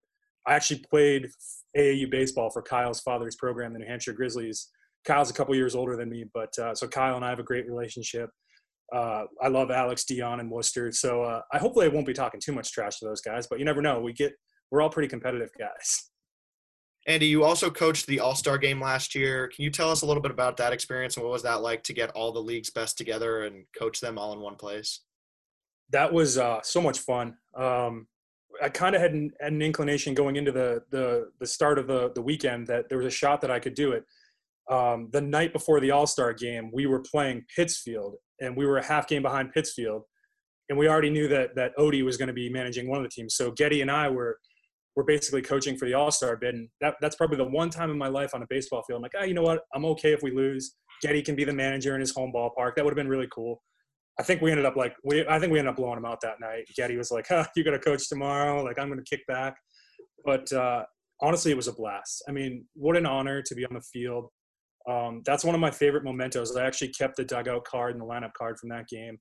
[0.47, 1.29] I actually played
[1.77, 4.69] AAU baseball for Kyle's father's program, the New Hampshire Grizzlies.
[5.05, 7.45] Kyle's a couple years older than me, but uh, so Kyle and I have a
[7.45, 8.31] great relationship.
[8.95, 12.41] Uh, I love Alex Dion and Worcester, so uh, I hopefully I won't be talking
[12.41, 13.47] too much trash to those guys.
[13.47, 14.01] But you never know.
[14.01, 14.35] We get
[14.71, 16.11] we're all pretty competitive guys.
[17.09, 19.49] Andy, you also coached the All Star game last year.
[19.49, 21.83] Can you tell us a little bit about that experience and what was that like
[21.85, 25.03] to get all the league's best together and coach them all in one place?
[25.91, 27.37] That was uh, so much fun.
[27.57, 28.09] Um,
[28.63, 32.13] I kind of had an, an, inclination going into the, the the start of the
[32.15, 34.05] the weekend that there was a shot that I could do it.
[34.71, 38.79] Um, the night before the All Star game, we were playing Pittsfield, and we were
[38.79, 40.03] a half game behind Pittsfield,
[40.69, 43.11] and we already knew that that Odie was going to be managing one of the
[43.11, 43.35] teams.
[43.35, 44.39] So Getty and I were
[44.97, 47.91] were basically coaching for the All Star bid, and that, that's probably the one time
[47.91, 48.99] in my life on a baseball field.
[48.99, 49.61] I'm like, ah, oh, you know what?
[49.75, 50.75] I'm okay if we lose.
[51.03, 52.75] Getty can be the manager in his home ballpark.
[52.75, 53.63] That would have been really cool.
[54.19, 56.21] I think we ended up like we I think we ended up blowing him out
[56.23, 56.69] that night.
[56.75, 58.63] Getty was like, huh, you got to coach tomorrow.
[58.63, 59.57] Like I'm going to kick back.
[60.25, 60.85] But uh,
[61.21, 62.25] honestly, it was a blast.
[62.29, 64.29] I mean, what an honor to be on the field.
[64.89, 66.57] Um, that's one of my favorite mementos.
[66.57, 69.19] I actually kept the dugout card and the lineup card from that game.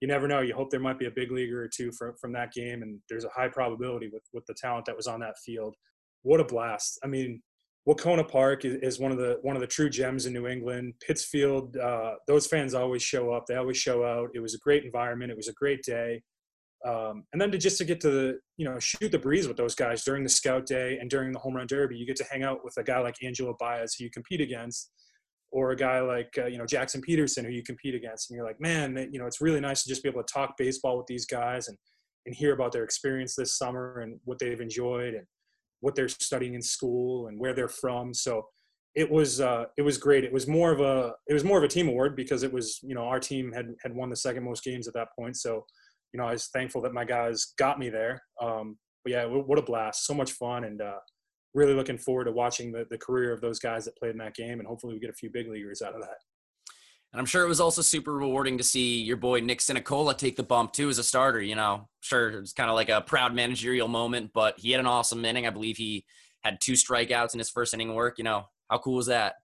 [0.00, 0.40] You never know.
[0.40, 3.00] You hope there might be a big leaguer or two from, from that game, and
[3.08, 5.74] there's a high probability with, with the talent that was on that field.
[6.22, 7.00] What a blast!
[7.02, 7.42] I mean,
[7.88, 10.92] Wahconah Park is, is, one of the one of the true gems in New England.
[11.00, 13.46] Pittsfield, uh, those fans always show up.
[13.46, 14.28] They always show out.
[14.34, 15.30] It was a great environment.
[15.30, 16.22] It was a great day.
[16.86, 19.56] Um, and then to just to get to the you know shoot the breeze with
[19.56, 22.26] those guys during the scout day and during the home run derby you get to
[22.30, 24.92] hang out with a guy like angelo baez who you compete against
[25.50, 28.46] or a guy like uh, you know jackson peterson who you compete against and you're
[28.46, 31.06] like man you know it's really nice to just be able to talk baseball with
[31.08, 31.76] these guys and
[32.26, 35.26] and hear about their experience this summer and what they've enjoyed and
[35.80, 38.46] what they're studying in school and where they're from so
[38.94, 41.64] it was uh, it was great it was more of a it was more of
[41.64, 44.42] a team award because it was you know our team had had won the second
[44.42, 45.64] most games at that point so
[46.12, 48.22] you know, I was thankful that my guys got me there.
[48.40, 50.06] Um, but yeah, what a blast!
[50.06, 50.98] So much fun, and uh,
[51.54, 54.34] really looking forward to watching the, the career of those guys that played in that
[54.34, 56.16] game, and hopefully we get a few big leaguers out of that.
[57.12, 60.36] And I'm sure it was also super rewarding to see your boy Nick Sinacola take
[60.36, 61.40] the bump too as a starter.
[61.40, 64.86] You know, sure it's kind of like a proud managerial moment, but he had an
[64.86, 65.46] awesome inning.
[65.46, 66.04] I believe he
[66.44, 68.18] had two strikeouts in his first inning work.
[68.18, 69.34] You know, how cool was that?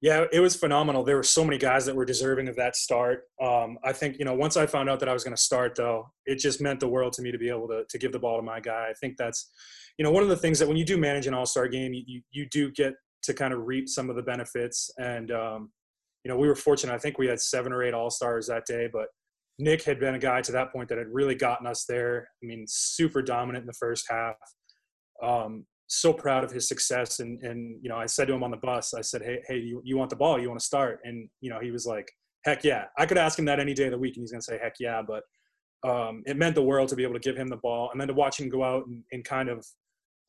[0.00, 1.02] Yeah, it was phenomenal.
[1.02, 3.22] There were so many guys that were deserving of that start.
[3.40, 5.76] Um, I think, you know, once I found out that I was going to start,
[5.76, 8.18] though, it just meant the world to me to be able to, to give the
[8.18, 8.88] ball to my guy.
[8.90, 9.50] I think that's,
[9.96, 11.94] you know, one of the things that when you do manage an all star game,
[11.94, 14.90] you, you do get to kind of reap some of the benefits.
[14.98, 15.70] And, um,
[16.24, 16.94] you know, we were fortunate.
[16.94, 19.08] I think we had seven or eight all stars that day, but
[19.58, 22.28] Nick had been a guy to that point that had really gotten us there.
[22.42, 24.36] I mean, super dominant in the first half.
[25.22, 27.20] Um, so proud of his success.
[27.20, 29.58] And, and, you know, I said to him on the bus, I said, Hey, Hey,
[29.58, 30.40] you, you want the ball?
[30.40, 31.00] You want to start?
[31.04, 32.10] And, you know, he was like,
[32.44, 32.86] heck yeah.
[32.98, 34.58] I could ask him that any day of the week and he's going to say,
[34.60, 35.02] heck yeah.
[35.06, 35.22] But
[35.88, 38.08] um, it meant the world to be able to give him the ball and then
[38.08, 39.66] to watch him go out and, and kind of,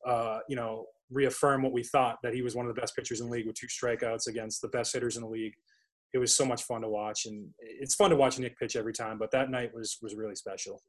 [0.06, 3.20] uh, you know, reaffirm what we thought that he was one of the best pitchers
[3.20, 5.54] in the league with two strikeouts against the best hitters in the league.
[6.12, 8.92] It was so much fun to watch, and it's fun to watch Nick pitch every
[8.92, 9.18] time.
[9.18, 10.80] But that night was was really special.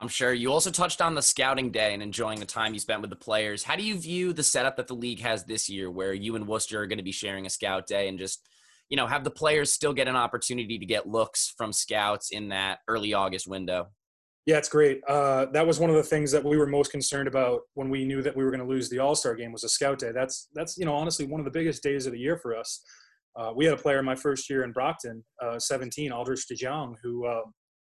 [0.00, 3.02] I'm sure you also touched on the scouting day and enjoying the time you spent
[3.02, 3.62] with the players.
[3.62, 6.48] How do you view the setup that the league has this year, where you and
[6.48, 8.48] Worcester are going to be sharing a scout day and just,
[8.88, 12.48] you know, have the players still get an opportunity to get looks from scouts in
[12.48, 13.88] that early August window?
[14.46, 15.02] Yeah, it's great.
[15.06, 18.06] Uh, that was one of the things that we were most concerned about when we
[18.06, 20.12] knew that we were going to lose the All Star game was a scout day.
[20.12, 22.82] That's that's you know honestly one of the biggest days of the year for us.
[23.40, 26.96] Uh, we had a player in my first year in Brockton, uh, 17, Aldrich DeJong,
[27.02, 27.42] who uh,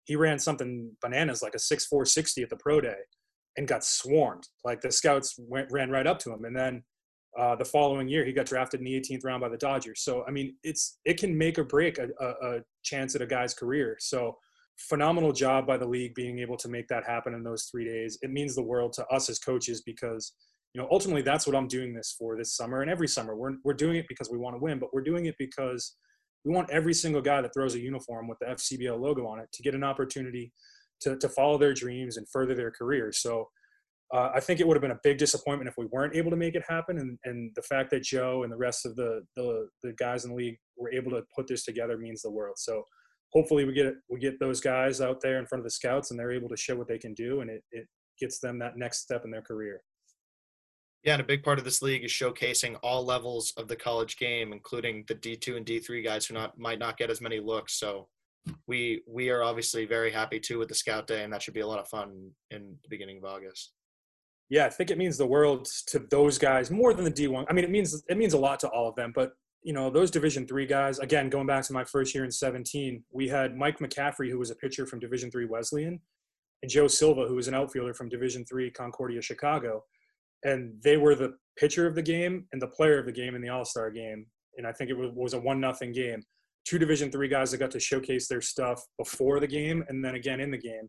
[0.05, 2.99] he ran something bananas like a six four sixty at the pro day
[3.57, 4.45] and got swarmed.
[4.65, 6.45] Like the scouts went, ran right up to him.
[6.45, 6.83] And then
[7.39, 10.03] uh, the following year, he got drafted in the 18th round by the Dodgers.
[10.03, 13.27] So, I mean, it's it can make or break a, a, a chance at a
[13.27, 13.97] guy's career.
[14.01, 14.37] So,
[14.79, 18.19] phenomenal job by the league being able to make that happen in those three days.
[18.23, 20.33] It means the world to us as coaches because,
[20.75, 23.35] you know, ultimately that's what I'm doing this for this summer and every summer.
[23.37, 25.97] We're, we're doing it because we want to win, but we're doing it because–
[26.45, 29.49] we want every single guy that throws a uniform with the FCBL logo on it
[29.53, 30.53] to get an opportunity
[31.03, 33.19] to, to follow their dreams and further their careers.
[33.19, 33.49] So
[34.15, 36.37] uh, I think it would have been a big disappointment if we weren't able to
[36.37, 36.99] make it happen.
[36.99, 40.31] And, and the fact that Joe and the rest of the, the, the guys in
[40.31, 42.57] the league were able to put this together means the world.
[42.59, 42.83] So
[43.33, 46.19] hopefully we get we get those guys out there in front of the scouts and
[46.19, 47.87] they're able to show what they can do and it, it
[48.19, 49.81] gets them that next step in their career.
[51.03, 54.19] Yeah, and a big part of this league is showcasing all levels of the college
[54.19, 57.79] game, including the D2 and D3 guys who not might not get as many looks.
[57.79, 58.09] So
[58.67, 61.61] we we are obviously very happy too with the scout day, and that should be
[61.61, 63.73] a lot of fun in the beginning of August.
[64.51, 67.47] Yeah, I think it means the world to those guys more than the D1.
[67.49, 69.33] I mean, it means it means a lot to all of them, but
[69.63, 70.99] you know those Division three guys.
[70.99, 74.51] Again, going back to my first year in 17, we had Mike McCaffrey, who was
[74.51, 75.99] a pitcher from Division three Wesleyan,
[76.63, 79.85] and Joe Silva, who was an outfielder from Division three Concordia Chicago
[80.45, 83.43] and they were the pitcher of the game and the player of the game in
[83.43, 84.27] the All Star game.
[84.57, 86.23] And I think it was, was a one nothing game.
[86.65, 90.15] Two Division three guys that got to showcase their stuff before the game and then
[90.15, 90.89] again in the game.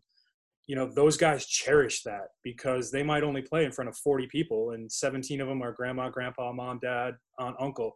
[0.66, 4.28] You know, those guys cherish that because they might only play in front of 40
[4.28, 7.92] people, and 17 of them are grandma, grandpa, mom, dad, aunt, uncle.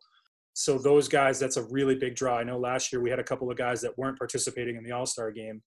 [0.53, 2.39] So those guys, that's a really big draw.
[2.39, 4.93] I know last year we had a couple of guys that weren't participating in the
[4.93, 5.63] All Star game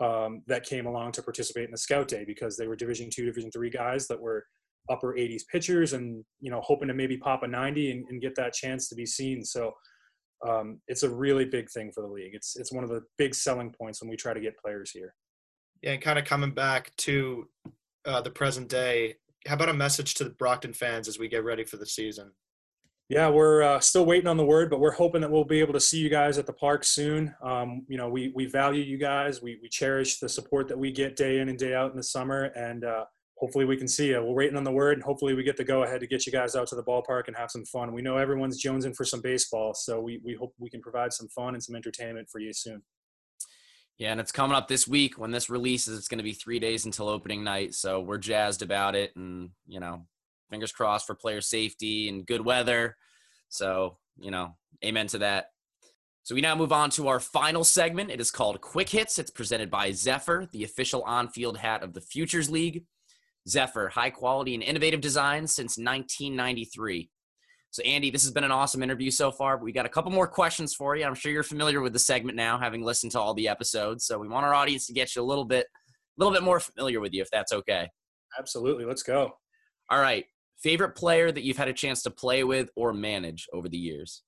[0.00, 3.26] um, that came along to participate in the Scout Day because they were Division two,
[3.26, 4.44] Division three guys that were
[4.90, 8.34] upper 80s pitchers and you know hoping to maybe pop a 90 and, and get
[8.36, 9.44] that chance to be seen.
[9.44, 9.72] So
[10.46, 12.34] um, it's a really big thing for the league.
[12.34, 15.14] It's it's one of the big selling points when we try to get players here.
[15.82, 17.48] Yeah and kind of coming back to
[18.04, 19.16] uh, the present day
[19.46, 22.32] how about a message to the brockton fans as we get ready for the season?
[23.08, 25.74] Yeah, we're uh, still waiting on the word, but we're hoping that we'll be able
[25.74, 27.34] to see you guys at the park soon.
[27.42, 29.42] Um, you know, we we value you guys.
[29.42, 32.02] We we cherish the support that we get day in and day out in the
[32.02, 33.04] summer, and uh,
[33.42, 34.22] hopefully we can see you.
[34.22, 36.32] We're waiting on the word, and hopefully we get the go ahead to get you
[36.32, 37.92] guys out to the ballpark and have some fun.
[37.92, 41.26] We know everyone's jonesing for some baseball, so we we hope we can provide some
[41.26, 42.82] fun and some entertainment for you soon.
[43.98, 45.18] Yeah, and it's coming up this week.
[45.18, 48.62] When this releases, it's going to be three days until opening night, so we're jazzed
[48.62, 50.06] about it, and you know,
[50.48, 52.96] fingers crossed for player safety and good weather.
[53.48, 55.46] So, you know, amen to that.
[56.22, 58.12] So we now move on to our final segment.
[58.12, 59.18] It is called Quick Hits.
[59.18, 62.84] It's presented by Zephyr, the official on-field hat of the Futures League.
[63.48, 67.10] Zephyr, high quality and innovative designs since 1993.
[67.70, 69.56] So, Andy, this has been an awesome interview so far.
[69.56, 71.04] We got a couple more questions for you.
[71.04, 74.04] I'm sure you're familiar with the segment now, having listened to all the episodes.
[74.04, 76.60] So, we want our audience to get you a little bit, a little bit more
[76.60, 77.88] familiar with you, if that's okay.
[78.38, 78.84] Absolutely.
[78.84, 79.32] Let's go.
[79.90, 80.26] All right.
[80.62, 84.22] Favorite player that you've had a chance to play with or manage over the years?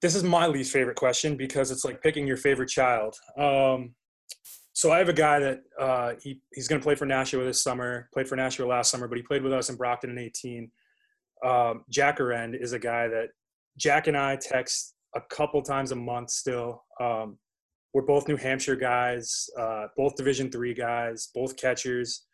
[0.00, 3.16] This is my least favorite question because it's like picking your favorite child.
[3.38, 3.94] Um,
[4.72, 7.62] so I have a guy that uh, he, he's going to play for Nashua this
[7.62, 8.08] summer.
[8.12, 10.70] Played for Nashua last summer, but he played with us in Brockton in 18.
[11.44, 13.28] Um, Jack Arend is a guy that
[13.76, 16.84] Jack and I text a couple times a month still.
[17.00, 17.38] Um,
[17.92, 22.26] we're both New Hampshire guys, uh, both Division three guys, both catchers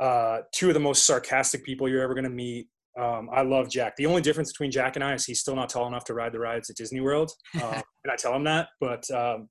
[0.00, 2.68] uh, two of the most sarcastic people you're ever going to meet.
[2.98, 3.96] Um, I love Jack.
[3.96, 6.32] The only difference between Jack and I is he's still not tall enough to ride
[6.32, 8.68] the rides at Disney World, uh, and I tell him that.
[8.80, 9.48] But um,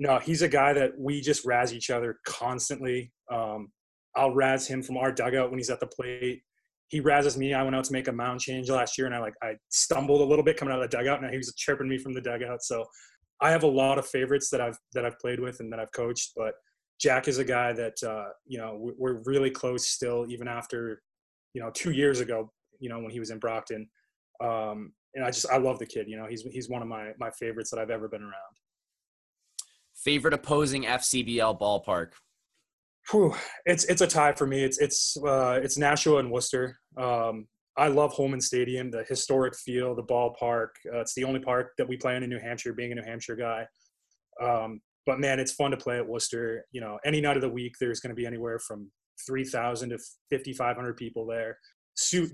[0.00, 3.12] no, he's a guy that we just razz each other constantly.
[3.30, 3.70] Um,
[4.16, 6.42] I'll razz him from our dugout when he's at the plate.
[6.88, 7.52] He razzes me.
[7.52, 10.22] I went out to make a mound change last year, and I like I stumbled
[10.22, 12.20] a little bit coming out of the dugout, and he was chirping me from the
[12.20, 12.62] dugout.
[12.62, 12.84] So
[13.42, 15.92] I have a lot of favorites that I've that I've played with and that I've
[15.92, 16.54] coached, but
[16.98, 21.02] Jack is a guy that uh, you know we're really close still, even after
[21.52, 22.50] you know two years ago.
[22.78, 23.86] You know when he was in Brockton,
[24.42, 26.08] um, and I just I love the kid.
[26.08, 28.56] You know he's he's one of my my favorites that I've ever been around.
[30.04, 32.12] Favorite opposing FCBL ballpark?
[33.10, 33.34] Whew,
[33.66, 34.64] it's it's a tie for me.
[34.64, 36.78] It's it's uh, it's Nashua and Worcester.
[36.96, 40.68] Um, I love Holman Stadium, the historic feel, the ballpark.
[40.92, 42.72] Uh, it's the only park that we play in in New Hampshire.
[42.72, 43.66] Being a New Hampshire guy,
[44.42, 46.64] um, but man, it's fun to play at Worcester.
[46.72, 48.90] You know, any night of the week, there's going to be anywhere from
[49.26, 49.98] 3,000 to
[50.30, 51.58] 5,500 people there.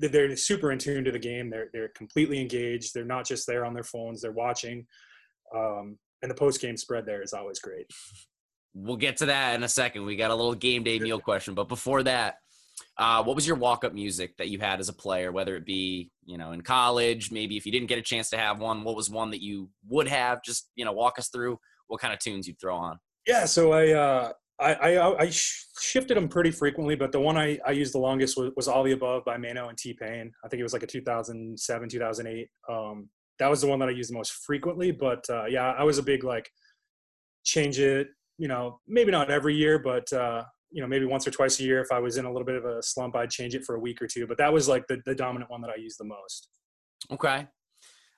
[0.00, 1.50] They're super in tune to the game.
[1.50, 2.94] They're they're completely engaged.
[2.94, 4.22] They're not just there on their phones.
[4.22, 4.87] They're watching.
[5.55, 7.87] Um, and the post game spread there is always great.
[8.74, 10.05] We'll get to that in a second.
[10.05, 12.37] We got a little game day meal question, but before that,
[12.98, 15.64] uh, what was your walk up music that you had as a player, whether it
[15.64, 18.85] be you know in college, maybe if you didn't get a chance to have one,
[18.85, 20.42] what was one that you would have?
[20.42, 22.98] Just you know, walk us through what kind of tunes you'd throw on.
[23.26, 27.59] Yeah, so I uh, I, I, I shifted them pretty frequently, but the one I,
[27.66, 30.33] I used the longest was, was All the Above by Maino and T Pain.
[30.44, 32.48] I think it was like a 2007, 2008.
[32.68, 34.90] Um, that was the one that I used the most frequently.
[34.92, 36.51] But uh, yeah, I was a big like
[37.44, 38.09] change it.
[38.38, 41.62] You know, maybe not every year, but uh, you know, maybe once or twice a
[41.62, 41.81] year.
[41.81, 43.81] If I was in a little bit of a slump, I'd change it for a
[43.81, 44.27] week or two.
[44.27, 46.49] But that was like the, the dominant one that I used the most.
[47.11, 47.46] Okay.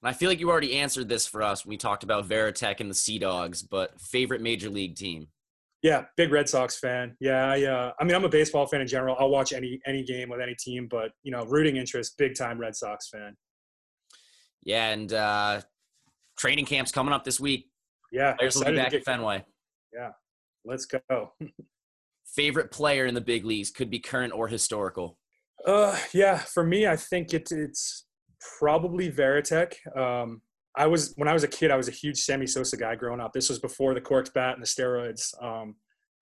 [0.03, 2.81] And I feel like you already answered this for us when we talked about Varitek
[2.81, 5.29] and the Sea Dogs, but favorite major league team?
[5.83, 7.17] Yeah, big Red Sox fan.
[7.21, 9.17] Yeah, I, uh, I mean, I'm a baseball fan in general.
[9.19, 12.59] I'll watch any any game with any team, but you know, rooting interest, big time
[12.59, 13.37] Red Sox fan.
[14.65, 15.61] Yeah, and uh,
[16.39, 17.67] training camps coming up this week.
[18.13, 19.45] Yeah, players will be back at Fenway.
[19.93, 20.11] Yeah,
[20.65, 21.33] let's go.
[22.35, 25.19] Favorite player in the big leagues could be current or historical.
[25.67, 28.07] Uh, yeah, for me, I think it, it's
[28.59, 29.75] probably Varitek.
[29.97, 30.43] Um,
[30.77, 33.21] I was when I was a kid, I was a huge Sammy Sosa guy growing
[33.21, 33.33] up.
[33.33, 35.35] This was before the corked bat and the steroids.
[35.43, 35.75] Um,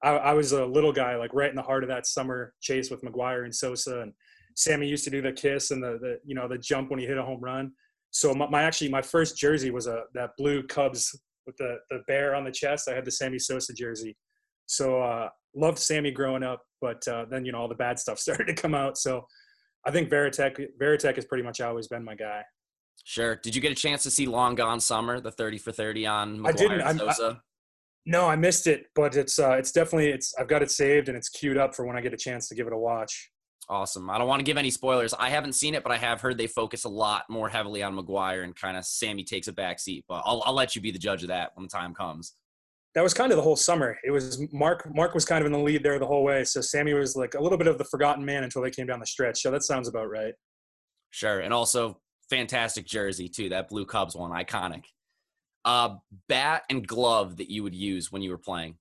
[0.03, 2.91] I, I, was a little guy, like right in the heart of that summer chase
[2.91, 4.13] with McGwire and Sosa, and
[4.55, 7.07] Sammy used to do the kiss and the, the you know the jump when he
[7.07, 7.73] hit a home run.
[8.17, 11.15] So my, my actually my first jersey was a that blue Cubs
[11.47, 12.89] with the the bear on the chest.
[12.89, 14.17] I had the Sammy Sosa jersey.
[14.65, 18.19] So uh, loved Sammy growing up, but uh, then you know all the bad stuff
[18.27, 18.97] started to come out.
[18.97, 19.27] So
[19.85, 22.43] I think Varitek Varitek has pretty much always been my guy.
[23.05, 23.37] Sure.
[23.37, 26.39] Did you get a chance to see Long Gone Summer, the thirty for thirty on
[26.39, 26.81] McGwire I didn't.
[26.81, 27.37] I,
[28.07, 31.19] no, I missed it, but it's uh, it's definitely it's I've got it saved and
[31.19, 33.31] it's queued up for when I get a chance to give it a watch.
[33.69, 34.09] Awesome.
[34.11, 35.13] I don't want to give any spoilers.
[35.15, 37.97] I haven't seen it, but I have heard they focus a lot more heavily on
[37.97, 40.05] McGwire and kind of Sammy takes a back seat.
[40.09, 42.35] But I'll I'll let you be the judge of that when the time comes
[42.97, 43.99] that was kind of the whole summer.
[44.05, 44.89] It was Mark.
[44.95, 46.45] Mark was kind of in the lead there the whole way.
[46.45, 49.01] So Sammy was like a little bit of the forgotten man until they came down
[49.01, 49.43] the stretch.
[49.43, 50.33] So that sounds about right.
[51.11, 52.01] Sure, and also
[52.31, 53.51] fantastic jersey too.
[53.51, 54.85] That blue Cubs one, iconic.
[55.63, 55.97] Uh,
[56.27, 58.77] bat and glove that you would use when you were playing.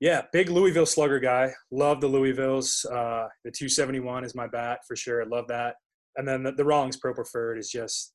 [0.00, 1.52] Yeah, big Louisville slugger guy.
[1.70, 2.86] Love the Louisvilles.
[2.86, 5.22] Uh, the 271 is my bat for sure.
[5.22, 5.76] I love that.
[6.16, 8.14] and then the, the Rawlings Pro Preferred is just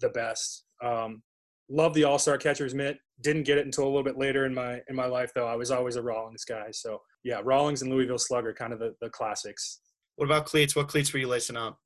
[0.00, 0.64] the best.
[0.84, 1.22] Um,
[1.70, 2.98] love the All Star catcher's mitt.
[3.22, 5.46] Didn't get it until a little bit later in my in my life, though.
[5.46, 6.66] I was always a Rawlings guy.
[6.72, 9.80] So yeah, Rawlings and Louisville Slugger, kind of the, the classics.
[10.16, 10.76] What about cleats?
[10.76, 11.78] What cleats were you lacing up?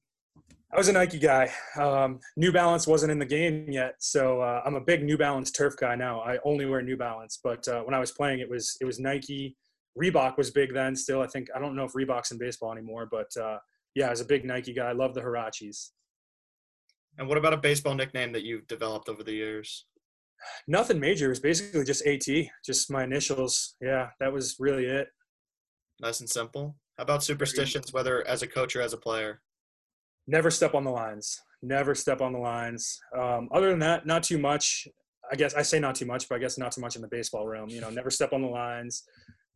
[0.72, 1.50] I was a Nike guy.
[1.78, 5.52] Um, New Balance wasn't in the game yet, so uh, I'm a big New Balance
[5.52, 6.20] turf guy now.
[6.20, 8.98] I only wear New Balance, but uh, when I was playing, it was it was
[8.98, 9.56] Nike.
[9.96, 10.96] Reebok was big then.
[10.96, 13.58] Still, I think I don't know if Reebok's in baseball anymore, but uh,
[13.94, 14.88] yeah, I was a big Nike guy.
[14.88, 15.90] I love the Huaraches.
[17.18, 19.86] And what about a baseball nickname that you've developed over the years?
[20.68, 21.26] Nothing major.
[21.26, 22.26] It was basically just AT,
[22.64, 23.76] just my initials.
[23.80, 25.08] Yeah, that was really it.
[26.00, 26.76] Nice and simple.
[26.98, 29.40] How about superstitions, whether as a coach or as a player?
[30.26, 31.40] Never step on the lines.
[31.62, 32.98] Never step on the lines.
[33.16, 34.88] Um, other than that, not too much.
[35.30, 37.08] I guess I say not too much, but I guess not too much in the
[37.08, 37.68] baseball realm.
[37.68, 39.04] You know, never step on the lines.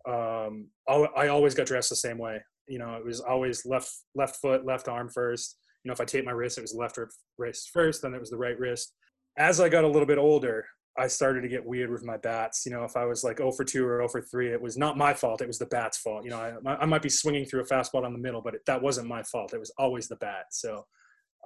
[0.08, 2.40] Um, I always got dressed the same way.
[2.66, 5.56] You know, it was always left left foot, left arm first.
[5.84, 6.98] You know, if I taped my wrist, it was left
[7.38, 8.94] wrist first, then it was the right wrist.
[9.36, 10.66] As I got a little bit older,
[11.00, 12.66] I started to get weird with my bats.
[12.66, 14.76] You know, if I was like 0 for 2 or 0 for 3, it was
[14.76, 15.40] not my fault.
[15.40, 16.24] It was the bat's fault.
[16.24, 18.60] You know, I, I might be swinging through a fastball down the middle, but it,
[18.66, 19.54] that wasn't my fault.
[19.54, 20.46] It was always the bat.
[20.50, 20.84] So,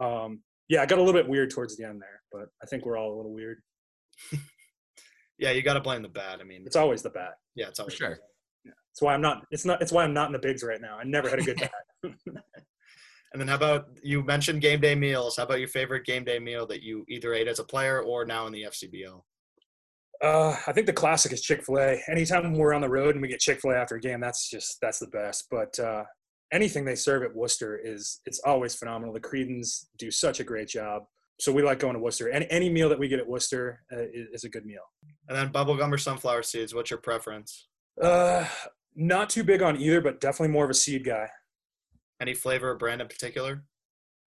[0.00, 2.84] um, yeah, I got a little bit weird towards the end there, but I think
[2.84, 3.58] we're all a little weird.
[5.38, 6.38] yeah, you got to blame the bat.
[6.40, 7.34] I mean, it's always the bat.
[7.54, 8.18] Yeah, it's always For sure.
[8.64, 8.72] Yeah.
[8.90, 9.44] It's why I'm not.
[9.50, 9.80] It's not.
[9.80, 10.96] It's why I'm not in the bigs right now.
[10.98, 11.72] I never had a good bat.
[12.02, 15.36] and then how about you mentioned game day meals?
[15.36, 18.24] How about your favorite game day meal that you either ate as a player or
[18.24, 19.20] now in the FCBL?
[20.22, 22.00] Uh, I think the classic is Chick Fil A.
[22.08, 24.48] Anytime we're on the road and we get Chick Fil A after a game, that's
[24.48, 25.46] just that's the best.
[25.50, 26.04] But uh,
[26.52, 29.12] anything they serve at Worcester is it's always phenomenal.
[29.12, 31.04] The Creedons do such a great job,
[31.40, 32.30] so we like going to Worcester.
[32.30, 34.82] Any any meal that we get at Worcester uh, is, is, a good meal.
[35.28, 36.74] And then bubblegum or sunflower seeds.
[36.74, 37.68] What's your preference?
[38.00, 38.46] Uh,
[38.94, 41.28] not too big on either, but definitely more of a seed guy.
[42.20, 43.64] Any flavor or brand in particular?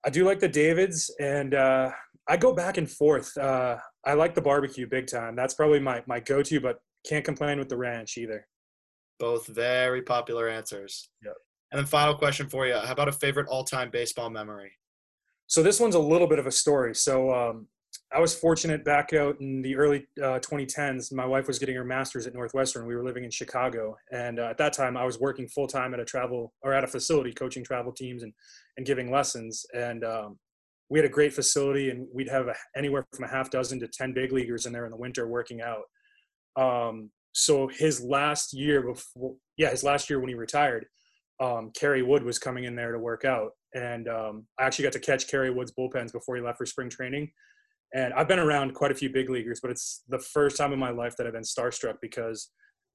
[0.05, 1.91] I do like the Davids, and uh,
[2.27, 3.35] I go back and forth.
[3.37, 5.35] Uh, I like the barbecue big time.
[5.35, 8.47] That's probably my my go to, but can't complain with the ranch either.
[9.19, 11.09] Both very popular answers.
[11.23, 11.33] Yep.
[11.71, 14.71] And then final question for you: How about a favorite all time baseball memory?
[15.47, 16.93] So this one's a little bit of a story.
[16.93, 17.67] So um,
[18.13, 21.13] I was fortunate back out in the early uh, 2010s.
[21.13, 22.85] My wife was getting her master's at Northwestern.
[22.85, 25.93] We were living in Chicago, and uh, at that time, I was working full time
[25.93, 28.33] at a travel or at a facility, coaching travel teams and
[28.75, 29.65] and giving lessons.
[29.73, 30.39] And um,
[30.89, 33.87] we had a great facility and we'd have a, anywhere from a half dozen to
[33.87, 35.83] 10 big leaguers in there in the winter working out.
[36.55, 40.85] Um, so his last year before, yeah, his last year when he retired,
[41.39, 43.51] um, Kerry Wood was coming in there to work out.
[43.75, 46.89] And um, I actually got to catch Kerry Wood's bullpens before he left for spring
[46.89, 47.29] training.
[47.93, 50.79] And I've been around quite a few big leaguers, but it's the first time in
[50.79, 52.49] my life that I've been starstruck because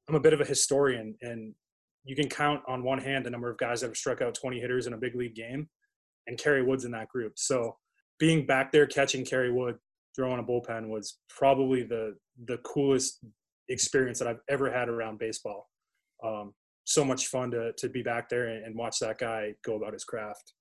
[0.08, 1.54] I'm a bit of a historian and
[2.04, 4.58] you can count on one hand the number of guys that have struck out 20
[4.58, 5.68] hitters in a big league game
[6.26, 7.34] and Kerry Wood's in that group.
[7.36, 7.76] So
[8.22, 9.76] being back there catching Kerry Wood
[10.14, 12.14] throwing a bullpen was probably the
[12.44, 13.18] the coolest
[13.68, 15.68] experience that I've ever had around baseball.
[16.24, 16.54] Um,
[16.84, 19.92] so much fun to to be back there and, and watch that guy go about
[19.92, 20.52] his craft.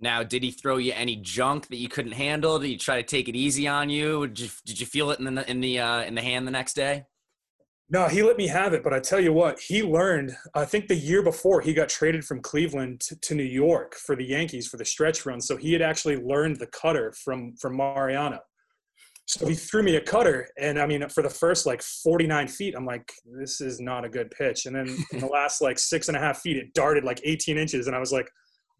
[0.00, 2.58] Now, did he throw you any junk that you couldn't handle?
[2.58, 4.26] Did he try to take it easy on you?
[4.26, 6.50] Did you, did you feel it in the in the uh, in the hand the
[6.50, 7.04] next day?
[7.90, 10.36] No, he let me have it, but I tell you what, he learned.
[10.54, 14.14] I think the year before he got traded from Cleveland to, to, New York for
[14.14, 17.76] the Yankees for the stretch run, so he had actually learned the cutter from from
[17.76, 18.40] Mariano.
[19.24, 22.74] So he threw me a cutter, and I mean, for the first like 49 feet,
[22.76, 24.66] I'm like, this is not a good pitch.
[24.66, 27.56] And then in the last like six and a half feet, it darted like 18
[27.56, 28.28] inches, and I was like,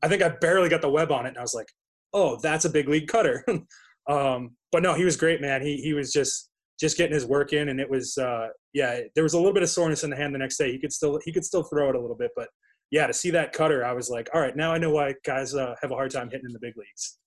[0.03, 1.69] I think I barely got the web on it, and I was like,
[2.13, 3.43] oh, that's a big league cutter.
[4.11, 5.63] um, but no, he was great, man.
[5.63, 9.25] He he was just just getting his work in, and it was uh, yeah, there
[9.25, 10.73] was a little bit of soreness in the hand the next day.
[10.73, 12.49] He could still he could still throw it a little bit, but
[12.91, 15.55] yeah, to see that cutter, I was like, all right, now I know why guys
[15.55, 17.19] uh, have a hard time hitting in the big leagues.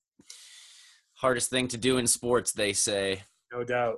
[1.15, 3.21] Hardest thing to do in sports, they say.
[3.53, 3.97] No doubt.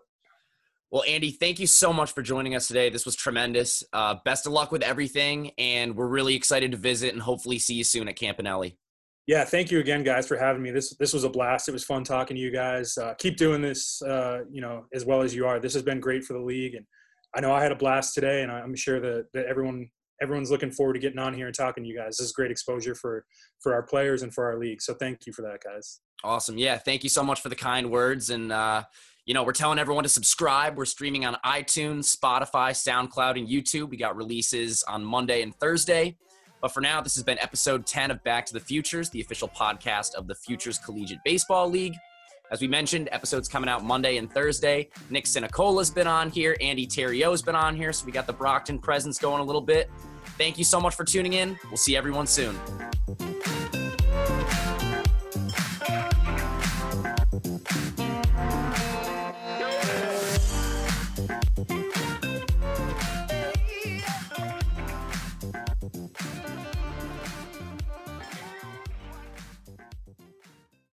[0.92, 2.90] Well, Andy, thank you so much for joining us today.
[2.90, 3.84] This was tremendous.
[3.94, 7.74] Uh, best of luck with everything, and we're really excited to visit and hopefully see
[7.76, 8.76] you soon at Campanelli.
[9.26, 10.72] Yeah, thank you again, guys, for having me.
[10.72, 11.70] This this was a blast.
[11.70, 12.98] It was fun talking to you guys.
[12.98, 15.60] Uh, keep doing this, uh, you know, as well as you are.
[15.60, 16.86] This has been great for the league, and
[17.34, 19.90] I know I had a blast today, and I'm sure that, that everyone
[20.22, 22.18] everyone's looking forward to getting on here and talking to you guys.
[22.18, 23.26] This is great exposure for
[23.62, 24.82] for our players and for our league.
[24.82, 26.02] So thank you for that, guys.
[26.26, 26.58] Awesome.
[26.58, 28.84] Yeah, thank you so much for the kind words, and uh,
[29.26, 30.78] you know, we're telling everyone to subscribe.
[30.78, 33.90] We're streaming on iTunes, Spotify, SoundCloud, and YouTube.
[33.90, 36.18] We got releases on Monday and Thursday.
[36.64, 39.50] But for now, this has been episode 10 of Back to the Futures, the official
[39.50, 41.94] podcast of the Futures Collegiate Baseball League.
[42.52, 44.88] As we mentioned, episodes coming out Monday and Thursday.
[45.10, 46.56] Nick Sinacola's been on here.
[46.62, 47.92] Andy Theriault's been on here.
[47.92, 49.92] So we got the Brockton presence going a little bit.
[50.38, 51.60] Thank you so much for tuning in.
[51.66, 52.58] We'll see everyone soon.